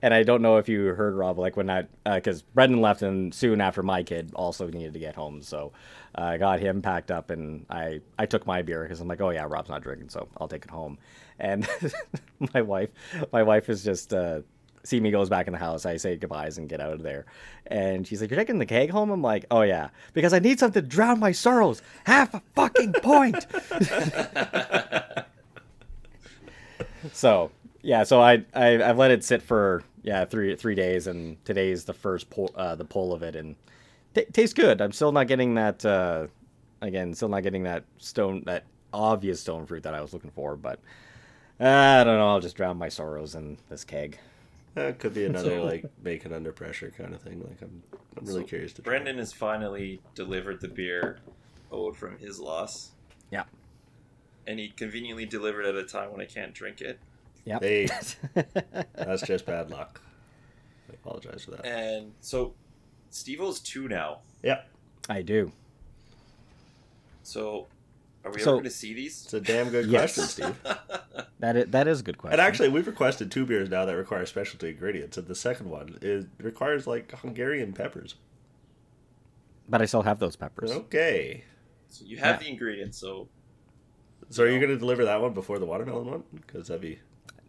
and 0.01 0.13
I 0.13 0.23
don't 0.23 0.41
know 0.41 0.57
if 0.57 0.69
you 0.69 0.85
heard 0.93 1.15
Rob 1.15 1.37
like 1.37 1.57
when 1.57 1.69
I 1.69 1.85
because 2.05 2.41
Brendan 2.41 2.81
left 2.81 3.01
and 3.01 3.33
soon 3.33 3.61
after 3.61 3.83
my 3.83 4.03
kid 4.03 4.31
also 4.35 4.67
needed 4.67 4.93
to 4.93 4.99
get 4.99 5.15
home, 5.15 5.41
so 5.41 5.71
uh, 6.17 6.21
I 6.23 6.37
got 6.37 6.59
him 6.59 6.81
packed 6.81 7.11
up 7.11 7.29
and 7.29 7.65
I 7.69 8.01
I 8.17 8.25
took 8.25 8.45
my 8.47 8.61
beer 8.61 8.83
because 8.83 8.99
I'm 9.01 9.07
like 9.07 9.21
oh 9.21 9.29
yeah 9.29 9.45
Rob's 9.47 9.69
not 9.69 9.81
drinking 9.81 10.09
so 10.09 10.27
I'll 10.37 10.47
take 10.47 10.65
it 10.65 10.71
home, 10.71 10.97
and 11.39 11.67
my 12.53 12.61
wife 12.61 12.89
my 13.31 13.43
wife 13.43 13.69
is 13.69 13.83
just. 13.83 14.13
Uh, 14.13 14.41
See 14.85 15.01
me 15.01 15.11
goes 15.11 15.27
back 15.27 15.47
in 15.47 15.51
the 15.51 15.59
house. 15.59 15.85
I 15.85 15.97
say 15.97 16.15
goodbyes 16.15 16.57
and 16.57 16.69
get 16.69 16.79
out 16.79 16.93
of 16.93 17.03
there. 17.03 17.25
And 17.67 18.07
she's 18.07 18.21
like, 18.21 18.29
"You're 18.31 18.39
taking 18.39 18.59
the 18.59 18.65
keg 18.65 18.89
home?" 18.89 19.11
I'm 19.11 19.21
like, 19.21 19.45
"Oh 19.51 19.61
yeah, 19.61 19.89
because 20.13 20.31
I 20.33 20.39
need 20.39 20.57
something 20.57 20.81
to 20.81 20.87
drown 20.87 21.19
my 21.19 21.33
sorrows. 21.33 21.81
Half 22.05 22.33
a 22.33 22.41
fucking 22.55 22.93
point." 22.93 23.45
so 27.11 27.51
yeah, 27.81 28.03
so 28.03 28.21
I, 28.21 28.43
I 28.53 28.81
I've 28.83 28.97
let 28.97 29.11
it 29.11 29.23
sit 29.23 29.41
for 29.41 29.83
yeah 30.03 30.25
three 30.25 30.55
three 30.55 30.75
days, 30.75 31.07
and 31.07 31.43
today's 31.45 31.85
the 31.85 31.93
first 31.93 32.29
pull 32.29 32.51
uh, 32.55 32.75
the 32.75 32.85
pull 32.85 33.13
of 33.13 33.23
it, 33.23 33.35
and 33.35 33.55
t- 34.13 34.25
tastes 34.33 34.53
good. 34.53 34.81
I'm 34.81 34.91
still 34.91 35.11
not 35.11 35.27
getting 35.27 35.55
that 35.55 35.85
uh, 35.85 36.27
again, 36.81 37.13
still 37.13 37.29
not 37.29 37.43
getting 37.43 37.63
that 37.63 37.83
stone 37.97 38.43
that 38.45 38.63
obvious 38.93 39.39
stone 39.41 39.65
fruit 39.65 39.83
that 39.83 39.93
I 39.93 40.01
was 40.01 40.13
looking 40.13 40.31
for, 40.31 40.55
but 40.55 40.79
uh, 41.59 41.65
I 41.67 42.03
don't 42.03 42.17
know. 42.17 42.29
I'll 42.29 42.39
just 42.39 42.55
drown 42.55 42.77
my 42.77 42.89
sorrows 42.89 43.35
in 43.35 43.57
this 43.69 43.83
keg. 43.83 44.17
That 44.75 44.99
could 44.99 45.13
be 45.13 45.25
another 45.25 45.49
So- 45.57 45.63
like 45.63 45.85
bacon 46.03 46.33
under 46.33 46.51
pressure 46.51 46.91
kind 46.97 47.13
of 47.13 47.21
thing. 47.21 47.39
Like 47.41 47.61
I'm 47.61 47.83
I'm 48.17 48.25
really 48.25 48.41
So 48.43 48.47
curious 48.47 48.73
to 48.73 48.81
try. 48.81 48.91
Brendan 48.93 49.17
has 49.17 49.31
finally 49.33 50.01
delivered 50.15 50.61
the 50.61 50.67
beer 50.67 51.19
owed 51.71 51.95
from 51.95 52.17
his 52.17 52.39
loss, 52.39 52.91
Yeah. 53.31 53.43
and 54.47 54.59
he 54.59 54.69
conveniently 54.69 55.25
delivered 55.25 55.65
at 55.65 55.75
a 55.75 55.83
time 55.83 56.11
when 56.11 56.19
I 56.21 56.25
can't 56.25 56.53
drink 56.53 56.81
it. 56.81 56.99
Yep. 57.45 57.61
Hey, 57.63 57.87
that's 58.95 59.21
just 59.25 59.45
bad 59.45 59.69
luck. 59.71 60.01
I 60.89 60.93
apologize 60.93 61.43
for 61.45 61.51
that. 61.51 61.65
And 61.65 62.13
so, 62.21 62.53
Steve 63.09 63.41
owes 63.41 63.59
two 63.59 63.87
now. 63.87 64.19
Yeah, 64.43 64.61
I 65.09 65.21
do. 65.21 65.51
So, 67.23 67.67
are 68.23 68.31
we 68.31 68.39
So- 68.39 68.51
ever 68.51 68.57
going 68.57 68.63
to 68.65 68.69
see 68.69 68.93
these? 68.93 69.23
it's 69.23 69.33
a 69.33 69.41
damn 69.41 69.69
good 69.69 69.85
Yes. 69.89 70.15
question, 70.15 70.53
Steve. 70.53 70.61
That 71.41 71.55
is, 71.55 71.65
that 71.69 71.87
is 71.87 72.01
a 72.01 72.03
good 72.03 72.17
question. 72.17 72.37
And 72.37 72.45
actually, 72.45 72.67
we've 72.67 72.85
requested 72.85 73.31
two 73.31 73.45
beers 73.45 73.69
now 73.69 73.85
that 73.85 73.95
require 73.95 74.25
specialty 74.25 74.71
ingredients, 74.71 75.15
and 75.17 75.25
the 75.25 75.33
second 75.35 75.69
one 75.69 75.97
is 76.01 76.25
requires 76.37 76.85
like 76.85 77.17
Hungarian 77.17 77.71
peppers. 77.71 78.15
but 79.69 79.81
I 79.81 79.85
still 79.85 80.01
have 80.01 80.19
those 80.19 80.35
peppers. 80.35 80.69
Okay, 80.69 81.45
So 81.87 82.03
you 82.03 82.17
have 82.17 82.35
Yeah. 82.41 82.47
the 82.47 82.49
ingredients. 82.49 82.97
So 82.97 83.29
so 84.29 84.43
are 84.43 84.49
you 84.49 84.59
going 84.59 84.69
to 84.71 84.77
deliver 84.77 85.05
that 85.05 85.21
one 85.21 85.33
before 85.33 85.59
the 85.59 85.65
watermelon 85.65 86.07
one? 86.07 86.23
Because 86.35 86.67
that'd 86.67 86.81
be 86.81 86.99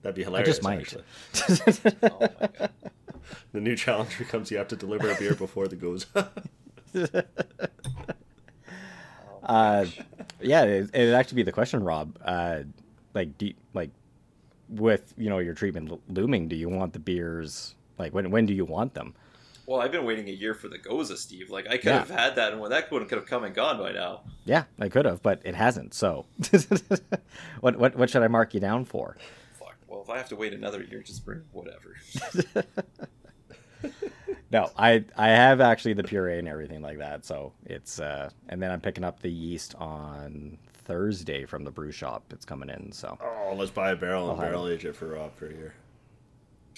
that'd 0.02 0.14
be 0.16 0.22
I 0.22 0.26
hilarious. 0.26 0.58
just 0.58 0.62
might. 0.62 0.94
Oh 2.02 2.18
my 2.20 2.28
god, 2.28 2.70
The 3.52 3.60
new 3.60 3.76
challenge 3.76 4.16
becomes 4.18 4.50
you 4.50 4.58
have 4.58 4.68
to 4.68 4.76
deliver 4.76 5.10
a 5.10 5.14
beer 5.16 5.34
before 5.34 5.68
the 5.68 5.76
goes. 5.76 6.06
Uh, 9.42 9.86
yeah, 10.40 10.62
it, 10.64 10.90
it'd 10.92 11.14
actually 11.14 11.36
be 11.36 11.42
the 11.42 11.52
question, 11.52 11.82
Rob. 11.82 12.18
Uh, 12.24 12.60
like, 13.14 13.36
do 13.38 13.46
you- 13.46 13.54
like 13.74 13.90
with 14.68 15.12
you 15.16 15.28
know 15.28 15.38
your 15.38 15.54
treatment 15.54 15.98
looming, 16.08 16.46
do 16.46 16.54
you 16.56 16.68
want 16.68 16.92
the 16.92 16.98
beers? 16.98 17.74
Like, 17.98 18.12
when 18.14 18.30
when 18.30 18.46
do 18.46 18.52
you 18.54 18.64
want 18.64 18.94
them? 18.94 19.14
Well, 19.66 19.80
I've 19.80 19.92
been 19.92 20.04
waiting 20.04 20.28
a 20.28 20.32
year 20.32 20.54
for 20.54 20.68
the 20.68 20.78
Gose, 20.78 21.16
Steve. 21.16 21.50
Like 21.50 21.66
I 21.68 21.76
could 21.76 21.86
Yeah. 21.86 21.98
have 22.00 22.10
had 22.10 22.36
that, 22.36 22.52
and 22.52 22.60
when 22.60 22.70
that 22.70 22.90
one 22.92 23.06
could 23.08 23.18
have 23.18 23.26
come 23.26 23.44
and 23.44 23.54
gone 23.54 23.78
by 23.78 23.92
now. 23.92 24.20
Yeah, 24.44 24.64
I 24.78 24.88
could 24.88 25.04
have, 25.06 25.22
but 25.22 25.40
it 25.44 25.54
hasn't. 25.54 25.94
So, 25.94 26.26
what 27.60 27.76
what 27.76 27.96
what 27.96 28.10
should 28.10 28.22
I 28.22 28.28
mark 28.28 28.52
you 28.54 28.60
down 28.60 28.84
for? 28.84 29.16
Fuck. 30.10 30.16
Well, 30.16 30.16
if 30.16 30.16
I 30.16 30.18
have 30.18 30.28
to 30.30 30.36
wait 30.36 30.52
another 30.54 30.82
year, 30.82 31.02
just 31.02 31.24
bring 31.24 31.42
whatever. 31.52 31.96
No, 34.52 34.68
I 34.76 35.04
I 35.16 35.28
have 35.28 35.60
actually 35.60 35.92
the 35.92 36.02
puree 36.02 36.40
and 36.40 36.48
everything 36.48 36.82
like 36.82 36.98
that. 36.98 37.24
So 37.24 37.52
it's 37.64 38.00
uh, 38.00 38.30
and 38.48 38.60
then 38.60 38.72
I'm 38.72 38.80
picking 38.80 39.04
up 39.04 39.20
the 39.20 39.30
yeast 39.30 39.76
on 39.76 40.58
Thursday 40.72 41.44
from 41.44 41.62
the 41.62 41.70
brew 41.70 41.92
shop. 41.92 42.24
It's 42.32 42.44
coming 42.44 42.68
in. 42.68 42.90
So 42.90 43.16
oh, 43.22 43.54
let's 43.54 43.70
buy 43.70 43.92
a 43.92 43.96
barrel 43.96 44.22
and 44.24 44.32
I'll 44.32 44.36
have 44.44 44.46
barrel 44.52 44.66
age 44.68 44.84
it 44.84 44.96
for 44.96 45.06
Rob 45.06 45.36
for 45.36 45.46
a 45.46 45.52
year. 45.52 45.74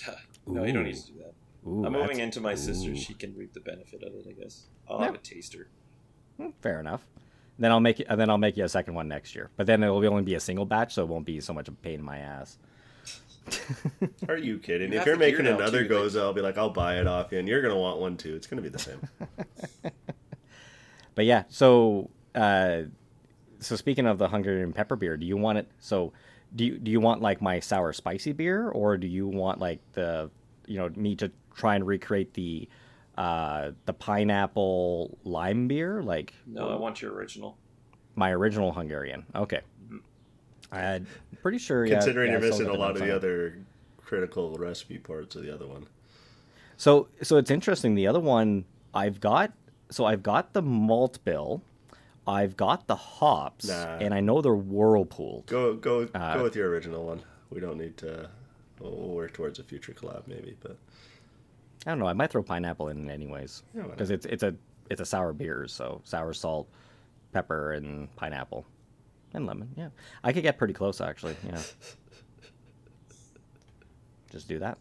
no, 0.47 0.65
you 0.65 0.73
don't 0.75 0.85
need 0.85 0.97
to 0.97 1.07
do 1.07 1.19
that. 1.21 1.33
Ooh, 1.67 1.87
I'm 1.87 1.93
moving 1.95 2.21
into 2.21 2.43
my 2.43 2.55
sister. 2.55 2.95
She 2.95 3.15
can 3.15 3.35
reap 3.35 3.55
the 3.55 3.61
benefit 3.61 4.03
of 4.03 4.13
it, 4.17 4.27
I 4.29 4.33
guess. 4.33 4.67
I'll 4.87 4.99
Yeah. 4.99 5.07
have 5.07 5.15
a 5.15 5.19
taster. 5.19 5.69
Hmm, 6.37 6.51
Fair 6.61 6.79
enough. 6.79 7.07
Then 7.59 7.71
I'll 7.73 7.81
make 7.81 8.01
it, 8.01 8.07
and 8.11 8.21
then 8.21 8.29
I'll 8.29 8.37
make 8.39 8.59
you 8.59 8.65
a 8.65 8.69
second 8.69 8.95
one 8.95 9.09
next 9.09 9.35
year. 9.35 9.49
But 9.57 9.67
then 9.67 9.83
it'll 9.83 10.05
only 10.07 10.23
be 10.25 10.35
a 10.35 10.41
single 10.41 10.67
batch, 10.67 10.93
so 10.93 11.05
it 11.05 11.09
won't 11.09 11.25
be 11.25 11.41
so 11.41 11.55
much 11.55 11.69
of 11.69 11.75
a 11.75 11.77
pain 11.79 12.01
in 12.01 12.05
my 12.05 12.19
ass. 12.19 12.59
Are 14.29 14.37
you 14.37 14.59
kidding? 14.59 14.93
You 14.93 15.01
if 15.01 15.07
you're 15.07 15.17
making 15.17 15.47
another 15.47 15.83
too, 15.83 15.89
goes, 15.89 16.17
I'll 16.17 16.33
be 16.33 16.41
like, 16.41 16.59
I'll 16.59 16.71
buy 16.71 16.99
it 17.01 17.07
off 17.07 17.33
you, 17.33 17.39
and 17.39 17.49
you're 17.49 17.63
gonna 17.63 17.79
want 17.79 17.99
one 17.99 18.17
too. 18.17 18.35
It's 18.35 18.47
gonna 18.47 18.63
be 18.63 18.69
the 18.69 18.79
same. 18.79 19.01
But 21.15 21.27
yeah, 21.27 21.45
so 21.49 22.09
uh, 22.35 22.83
so 23.59 23.77
speaking 23.77 24.07
of 24.07 24.19
the 24.19 24.29
Hungarian 24.29 24.73
pepper 24.73 24.97
beer, 24.97 25.17
do 25.17 25.27
you 25.27 25.37
want 25.37 25.59
it? 25.59 25.69
So 25.79 26.13
do 26.57 26.65
you 26.65 26.79
do 26.79 26.91
you 26.91 27.01
want 27.01 27.21
like 27.21 27.43
my 27.43 27.61
sour 27.61 27.93
spicy 27.93 28.33
beer, 28.33 28.69
or 28.71 28.97
do 28.97 29.07
you 29.07 29.27
want 29.27 29.59
like 29.59 29.81
the 29.93 30.31
you 30.67 30.79
know 30.79 30.89
me 30.97 31.15
to 31.17 31.31
try 31.55 31.75
and 31.75 31.87
recreate 31.87 32.33
the 32.35 32.69
uh, 33.19 33.73
the 33.85 33.93
pineapple 33.93 35.19
lime 35.25 35.69
beer, 35.69 36.03
like 36.03 36.33
No, 36.47 36.71
I 36.71 36.77
want 36.77 37.03
your 37.03 37.13
original. 37.13 37.59
my 38.15 38.31
original 38.31 38.73
Hungarian? 38.73 39.27
Okay. 39.35 39.61
I'm 40.73 41.07
pretty 41.43 41.59
sure. 41.59 41.87
Considering 41.87 42.33
yeah, 42.33 42.39
you're 42.39 42.53
still 42.53 42.67
missing 42.67 42.75
a 42.75 42.79
lot 42.79 42.93
of 42.93 42.99
the 42.99 43.15
other 43.15 43.59
critical 44.05 44.57
recipe 44.57 44.99
parts 44.99 45.37
of 45.37 45.43
the 45.43 45.53
other 45.55 45.67
one. 45.67 45.87
So 46.77 47.09
so 47.23 47.37
it's 47.37 47.51
interesting. 47.51 47.95
The 47.95 48.07
other 48.07 48.21
one 48.21 48.65
I've 48.95 49.21
got 49.21 49.53
so 49.91 50.05
I've 50.07 50.23
got 50.23 50.53
the 50.55 50.63
malt 50.63 51.19
bill, 51.25 51.63
I've 52.27 52.57
got 52.57 52.87
the 52.87 52.97
hops, 52.97 53.69
Nah. 53.69 53.99
and 54.01 54.15
I 54.15 54.21
know 54.21 54.41
they're 54.41 54.55
whirlpooled. 54.55 55.47
Go 55.47 55.75
go 55.75 56.09
Uh, 56.15 56.35
go 56.39 56.43
with 56.43 56.57
your 56.57 56.69
original 56.71 57.05
one. 57.05 57.23
We 57.51 57.61
don't 57.61 57.79
need 57.79 57.97
to. 57.99 58.29
We'll, 58.81 58.91
work 59.11 59.33
towards 59.33 59.61
a 59.61 59.63
future 59.63 59.93
collab 59.93 60.27
maybe, 60.27 60.57
but 60.61 60.77
I 61.87 61.91
don't 61.91 62.01
know. 62.01 62.07
I 62.09 62.15
might 62.15 62.31
throw 62.31 62.43
pineapple 62.43 62.89
in 62.89 63.09
anyways 63.09 63.63
because 63.75 64.11
not? 64.11 64.15
it's 64.17 64.27
it's 64.27 64.43
a 64.43 64.55
it's 64.91 65.01
a 65.01 65.05
sour 65.07 65.33
beer, 65.33 65.69
so 65.69 66.01
sour 66.05 66.33
salt, 66.33 66.69
pepper, 67.33 67.73
and 67.73 68.15
pineapple, 68.17 68.67
and 69.35 69.47
lemon. 69.47 69.71
Yeah, 69.77 69.89
I 70.23 70.33
could 70.33 70.43
get 70.43 70.59
pretty 70.59 70.75
close 70.75 71.01
actually. 71.01 71.37
Yeah, 71.47 71.61
just 74.31 74.49
do 74.49 74.59
that. 74.61 74.79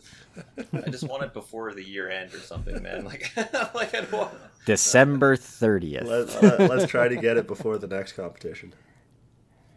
I 0.73 0.89
just 0.89 1.07
want 1.07 1.23
it 1.23 1.33
before 1.33 1.73
the 1.73 1.83
year 1.83 2.09
end 2.09 2.33
or 2.33 2.39
something, 2.39 2.81
man. 2.81 3.03
Like, 3.03 3.31
like 3.75 3.93
I 3.93 4.01
don't 4.01 4.11
want. 4.11 4.31
December 4.65 5.35
thirtieth. 5.35 6.07
let's 6.07 6.41
let, 6.41 6.59
let's 6.69 6.89
try 6.89 7.07
to 7.07 7.17
get 7.17 7.37
it 7.37 7.47
before 7.47 7.77
the 7.77 7.87
next 7.87 8.13
competition. 8.13 8.73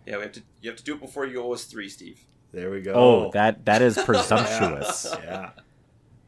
Yeah, 0.06 0.18
we 0.18 0.22
have 0.22 0.32
to. 0.32 0.42
You 0.60 0.70
have 0.70 0.78
to 0.78 0.84
do 0.84 0.94
it 0.94 1.00
before 1.00 1.26
you 1.26 1.42
owe 1.42 1.52
us 1.52 1.64
three, 1.64 1.88
Steve. 1.88 2.24
There 2.52 2.70
we 2.70 2.82
go. 2.82 2.92
Oh, 2.94 3.30
that 3.32 3.64
that 3.64 3.82
is 3.82 3.98
presumptuous. 4.04 5.12
yeah. 5.24 5.50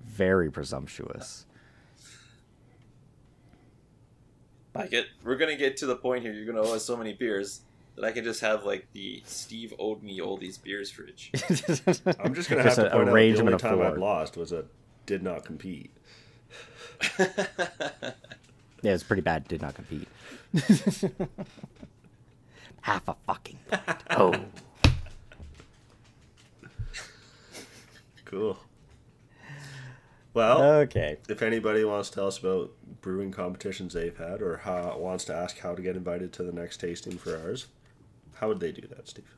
Very 0.05 0.51
presumptuous. 0.51 1.47
Like 4.75 4.93
it, 4.93 5.07
we're 5.23 5.37
gonna 5.37 5.57
get 5.57 5.77
to 5.79 5.87
the 5.87 5.97
point 5.97 6.23
here. 6.23 6.33
You're 6.33 6.47
gonna 6.53 6.67
owe 6.67 6.75
us 6.75 6.85
so 6.85 6.97
many 6.97 7.13
beers 7.13 7.61
that 7.97 8.05
I 8.05 8.13
can 8.13 8.25
just 8.25 8.41
have 8.43 8.65
like 8.65 8.87
the 8.93 9.23
Steve 9.27 9.75
owed 9.79 10.03
me 10.03 10.21
all 10.21 10.37
these 10.37 10.59
beers 10.59 10.91
fridge. 10.91 11.31
I'm 12.21 12.35
just 12.35 12.49
gonna 12.49 12.63
have 12.63 12.75
to 12.77 12.85
a- 12.85 12.87
a 12.87 12.91
point 12.91 13.01
out 13.01 13.07
the 13.07 13.13
arrangement 13.13 13.41
only 13.49 13.55
of 13.55 13.61
time 13.63 13.81
I've 13.83 13.99
lost 13.99 14.37
was 14.37 14.53
a 14.53 14.65
did 15.07 15.23
not 15.23 15.45
compete. 15.45 15.91
Yeah, 18.83 18.93
it's 18.93 19.03
pretty 19.03 19.23
bad. 19.23 19.49
Did 19.49 19.63
not 19.63 19.75
compete. 19.75 20.07
Half 22.83 23.09
a 23.09 23.17
fucking 23.27 23.59
point. 23.69 23.99
Oh. 24.11 24.35
Cool. 28.25 28.59
Well, 30.35 30.63
Okay. 30.81 31.17
if 31.29 31.41
anybody 31.43 31.85
wants 31.85 32.11
to 32.11 32.15
tell 32.17 32.27
us 32.27 32.39
about 32.39 32.71
brewing 33.01 33.33
competitions 33.33 33.95
they've 33.95 34.17
had, 34.17 34.43
or 34.43 34.59
how, 34.59 34.99
wants 34.99 35.25
to 35.27 35.35
ask 35.35 35.59
how 35.59 35.75
to 35.75 35.81
get 35.83 35.97
invited 35.97 36.33
to 36.35 36.43
the 36.43 36.53
next 36.53 36.79
tasting 36.79 37.17
for 37.17 37.37
ours, 37.39 37.67
how 38.39 38.49
would 38.49 38.61
they 38.61 38.73
do 38.73 38.87
that, 38.89 39.09
Steve? 39.09 39.35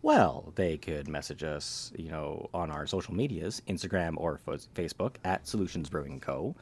Well, 0.00 0.52
they 0.54 0.76
could 0.76 1.08
message 1.08 1.42
us, 1.42 1.92
you 1.96 2.08
know, 2.08 2.48
on 2.54 2.70
our 2.70 2.86
social 2.86 3.14
medias, 3.14 3.62
Instagram 3.68 4.14
or 4.16 4.40
Facebook 4.74 5.16
at 5.24 5.46
Solutions 5.46 5.90
Brewing 5.90 6.20
Co. 6.20 6.54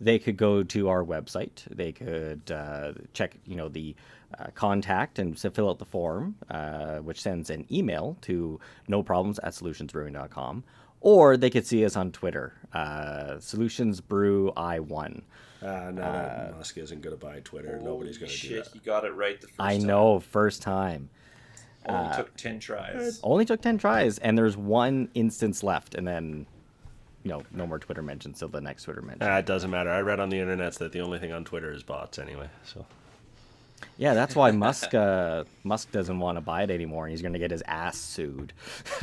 They 0.00 0.18
could 0.18 0.36
go 0.36 0.62
to 0.62 0.88
our 0.88 1.04
website. 1.04 1.64
They 1.70 1.92
could 1.92 2.50
uh, 2.50 2.92
check, 3.12 3.36
you 3.46 3.56
know, 3.56 3.68
the 3.68 3.94
uh, 4.38 4.46
contact 4.54 5.18
and 5.18 5.38
fill 5.38 5.68
out 5.68 5.78
the 5.78 5.84
form, 5.84 6.36
uh, 6.50 6.98
which 6.98 7.20
sends 7.20 7.50
an 7.50 7.66
email 7.70 8.16
to 8.22 8.58
no 8.88 9.02
problems 9.02 9.38
at 9.40 9.52
solutionsbrewing.com. 9.52 10.64
or 11.00 11.36
they 11.36 11.50
could 11.50 11.66
see 11.66 11.84
us 11.84 11.96
on 11.96 12.10
Twitter. 12.12 12.54
Uh, 12.72 13.38
Solutions 13.38 14.00
Brew 14.00 14.52
I 14.56 14.80
one. 14.80 15.22
Uh, 15.64 15.90
now 15.92 16.12
that 16.12 16.56
Musk 16.56 16.76
isn't 16.76 17.00
going 17.00 17.16
to 17.18 17.24
buy 17.24 17.40
Twitter, 17.40 17.80
nobody's 17.82 18.18
going 18.18 18.30
to 18.30 18.40
do 18.40 18.48
Shit, 18.48 18.64
that. 18.64 18.72
he 18.74 18.78
got 18.80 19.04
it 19.04 19.12
right 19.14 19.40
the 19.40 19.46
first 19.48 19.60
I 19.60 19.78
time. 19.78 19.86
know, 19.86 20.20
first 20.20 20.62
time. 20.62 21.08
Only 21.86 22.16
took 22.16 22.36
ten 22.36 22.58
tries. 22.60 23.20
Only 23.22 23.44
took 23.44 23.60
ten 23.60 23.78
tries, 23.78 24.18
and 24.18 24.36
there's 24.38 24.56
one 24.56 25.08
instance 25.14 25.62
left, 25.62 25.94
and 25.94 26.06
then, 26.06 26.46
you 27.22 27.30
know, 27.30 27.42
no 27.52 27.66
more 27.66 27.78
Twitter 27.78 28.02
mentions 28.02 28.38
till 28.38 28.48
the 28.48 28.60
next 28.60 28.84
Twitter 28.84 29.02
mention. 29.02 29.26
Uh, 29.28 29.36
it 29.38 29.46
doesn't 29.46 29.70
matter. 29.70 29.90
I 29.90 30.00
read 30.00 30.20
on 30.20 30.28
the 30.30 30.38
internet 30.38 30.74
that 30.76 30.92
the 30.92 31.00
only 31.00 31.18
thing 31.18 31.32
on 31.32 31.44
Twitter 31.44 31.72
is 31.72 31.82
bots 31.82 32.18
anyway. 32.18 32.48
So 32.64 32.86
Yeah, 33.98 34.14
that's 34.14 34.34
why 34.34 34.50
Musk 34.52 34.94
uh, 34.94 35.44
Musk 35.62 35.92
doesn't 35.92 36.18
want 36.18 36.36
to 36.36 36.40
buy 36.40 36.62
it 36.62 36.70
anymore, 36.70 37.04
and 37.04 37.10
he's 37.10 37.20
going 37.22 37.34
to 37.34 37.38
get 37.38 37.50
his 37.50 37.62
ass 37.66 37.98
sued. 37.98 38.52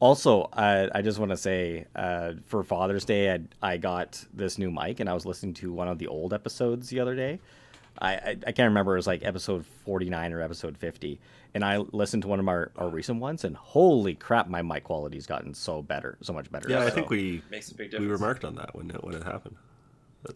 also, 0.00 0.42
uh, 0.52 0.88
I 0.94 1.02
just 1.02 1.18
want 1.18 1.30
to 1.30 1.36
say 1.36 1.86
uh, 1.94 2.34
for 2.46 2.62
Father's 2.62 3.04
Day, 3.04 3.32
I, 3.32 3.40
I 3.62 3.76
got 3.76 4.22
this 4.34 4.58
new 4.58 4.70
mic, 4.70 5.00
and 5.00 5.08
I 5.08 5.14
was 5.14 5.24
listening 5.24 5.54
to 5.54 5.72
one 5.72 5.88
of 5.88 5.98
the 5.98 6.06
old 6.06 6.32
episodes 6.32 6.88
the 6.88 7.00
other 7.00 7.14
day. 7.14 7.40
I, 7.98 8.12
I, 8.14 8.36
I 8.46 8.52
can't 8.52 8.68
remember; 8.68 8.94
it 8.94 8.98
was 8.98 9.06
like 9.06 9.24
episode 9.24 9.64
forty 9.64 10.10
nine 10.10 10.32
or 10.32 10.42
episode 10.42 10.76
fifty, 10.76 11.18
and 11.54 11.64
I 11.64 11.78
listened 11.78 12.22
to 12.24 12.28
one 12.28 12.40
of 12.40 12.48
our, 12.48 12.70
our 12.76 12.88
recent 12.88 13.20
ones, 13.20 13.44
and 13.44 13.56
holy 13.56 14.14
crap, 14.14 14.48
my 14.48 14.60
mic 14.60 14.84
quality's 14.84 15.26
gotten 15.26 15.54
so 15.54 15.80
better, 15.80 16.18
so 16.20 16.34
much 16.34 16.50
better. 16.52 16.68
yeah, 16.68 16.84
I 16.84 16.90
think 16.90 17.08
we 17.08 17.42
Makes 17.50 17.70
a 17.70 17.74
big 17.74 17.98
we 17.98 18.06
remarked 18.06 18.44
on 18.44 18.54
that 18.56 18.74
when 18.74 18.90
it 18.90 19.02
when 19.02 19.14
it 19.14 19.22
happened. 19.22 19.56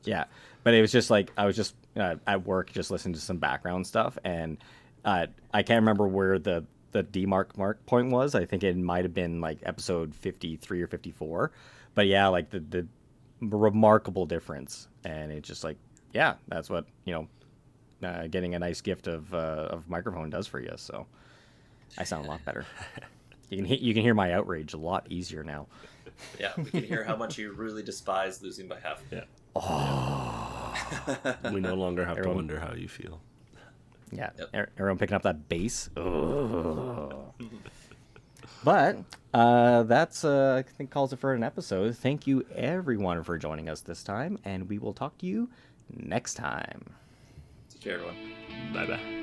Yeah, 0.04 0.24
but 0.62 0.72
it 0.72 0.80
was 0.80 0.92
just 0.92 1.10
like 1.10 1.32
I 1.36 1.44
was 1.44 1.56
just 1.56 1.74
uh, 1.96 2.16
at 2.26 2.46
work, 2.46 2.72
just 2.72 2.90
listening 2.90 3.14
to 3.14 3.20
some 3.20 3.36
background 3.36 3.86
stuff, 3.86 4.16
and 4.24 4.56
uh, 5.04 5.26
I 5.52 5.62
can't 5.62 5.82
remember 5.82 6.08
where 6.08 6.38
the 6.38 6.64
the 6.92 7.02
demark 7.04 7.56
mark 7.56 7.84
point 7.86 8.10
was. 8.10 8.34
I 8.34 8.44
think 8.44 8.62
it 8.64 8.76
might 8.76 9.04
have 9.04 9.14
been 9.14 9.40
like 9.40 9.58
episode 9.64 10.14
fifty 10.14 10.56
three 10.56 10.82
or 10.82 10.86
fifty 10.86 11.10
four, 11.10 11.52
but 11.94 12.06
yeah, 12.06 12.26
like 12.28 12.50
the 12.50 12.60
the 12.60 12.86
remarkable 13.40 14.26
difference, 14.26 14.88
and 15.04 15.32
it's 15.32 15.48
just 15.48 15.64
like 15.64 15.76
yeah, 16.12 16.34
that's 16.48 16.68
what 16.68 16.86
you 17.04 17.14
know, 17.14 18.08
uh, 18.08 18.26
getting 18.26 18.54
a 18.54 18.58
nice 18.58 18.80
gift 18.80 19.06
of 19.06 19.32
uh, 19.34 19.68
of 19.70 19.88
microphone 19.88 20.30
does 20.30 20.46
for 20.46 20.60
you. 20.60 20.72
So 20.76 21.06
I 21.98 22.04
sound 22.04 22.26
a 22.26 22.28
lot 22.28 22.44
better. 22.44 22.64
You 23.50 23.56
can 23.58 23.66
he- 23.66 23.78
you 23.78 23.94
can 23.94 24.02
hear 24.02 24.14
my 24.14 24.32
outrage 24.32 24.74
a 24.74 24.78
lot 24.78 25.06
easier 25.10 25.42
now. 25.42 25.66
Yeah, 26.38 26.52
we 26.56 26.64
can 26.66 26.84
hear 26.84 27.02
how 27.02 27.16
much 27.16 27.38
you 27.38 27.52
really 27.52 27.82
despise 27.82 28.42
losing 28.42 28.68
by 28.68 28.78
half. 28.80 29.02
Yeah. 29.10 29.24
we 31.52 31.60
no 31.60 31.74
longer 31.74 32.04
have 32.04 32.20
to 32.22 32.28
wonder 32.30 32.60
how 32.60 32.74
you 32.74 32.88
feel. 32.88 33.20
Yeah, 34.12 34.30
Yep. 34.38 34.48
er- 34.54 34.70
everyone 34.76 34.98
picking 34.98 35.14
up 35.14 35.22
that 35.22 35.48
bass. 35.48 35.88
But 38.62 38.98
uh, 39.32 39.84
that's 39.84 40.22
uh, 40.24 40.56
I 40.58 40.62
think 40.70 40.90
calls 40.90 41.12
it 41.14 41.18
for 41.18 41.32
an 41.32 41.42
episode. 41.42 41.96
Thank 41.96 42.26
you 42.26 42.44
everyone 42.54 43.22
for 43.22 43.38
joining 43.38 43.70
us 43.70 43.80
this 43.80 44.02
time, 44.02 44.38
and 44.44 44.68
we 44.68 44.78
will 44.78 44.92
talk 44.92 45.16
to 45.18 45.26
you 45.26 45.48
next 45.96 46.34
time. 46.34 46.84
Take 47.72 47.80
care, 47.80 47.94
everyone. 47.94 48.16
Bye 48.74 48.86
bye. 48.86 49.16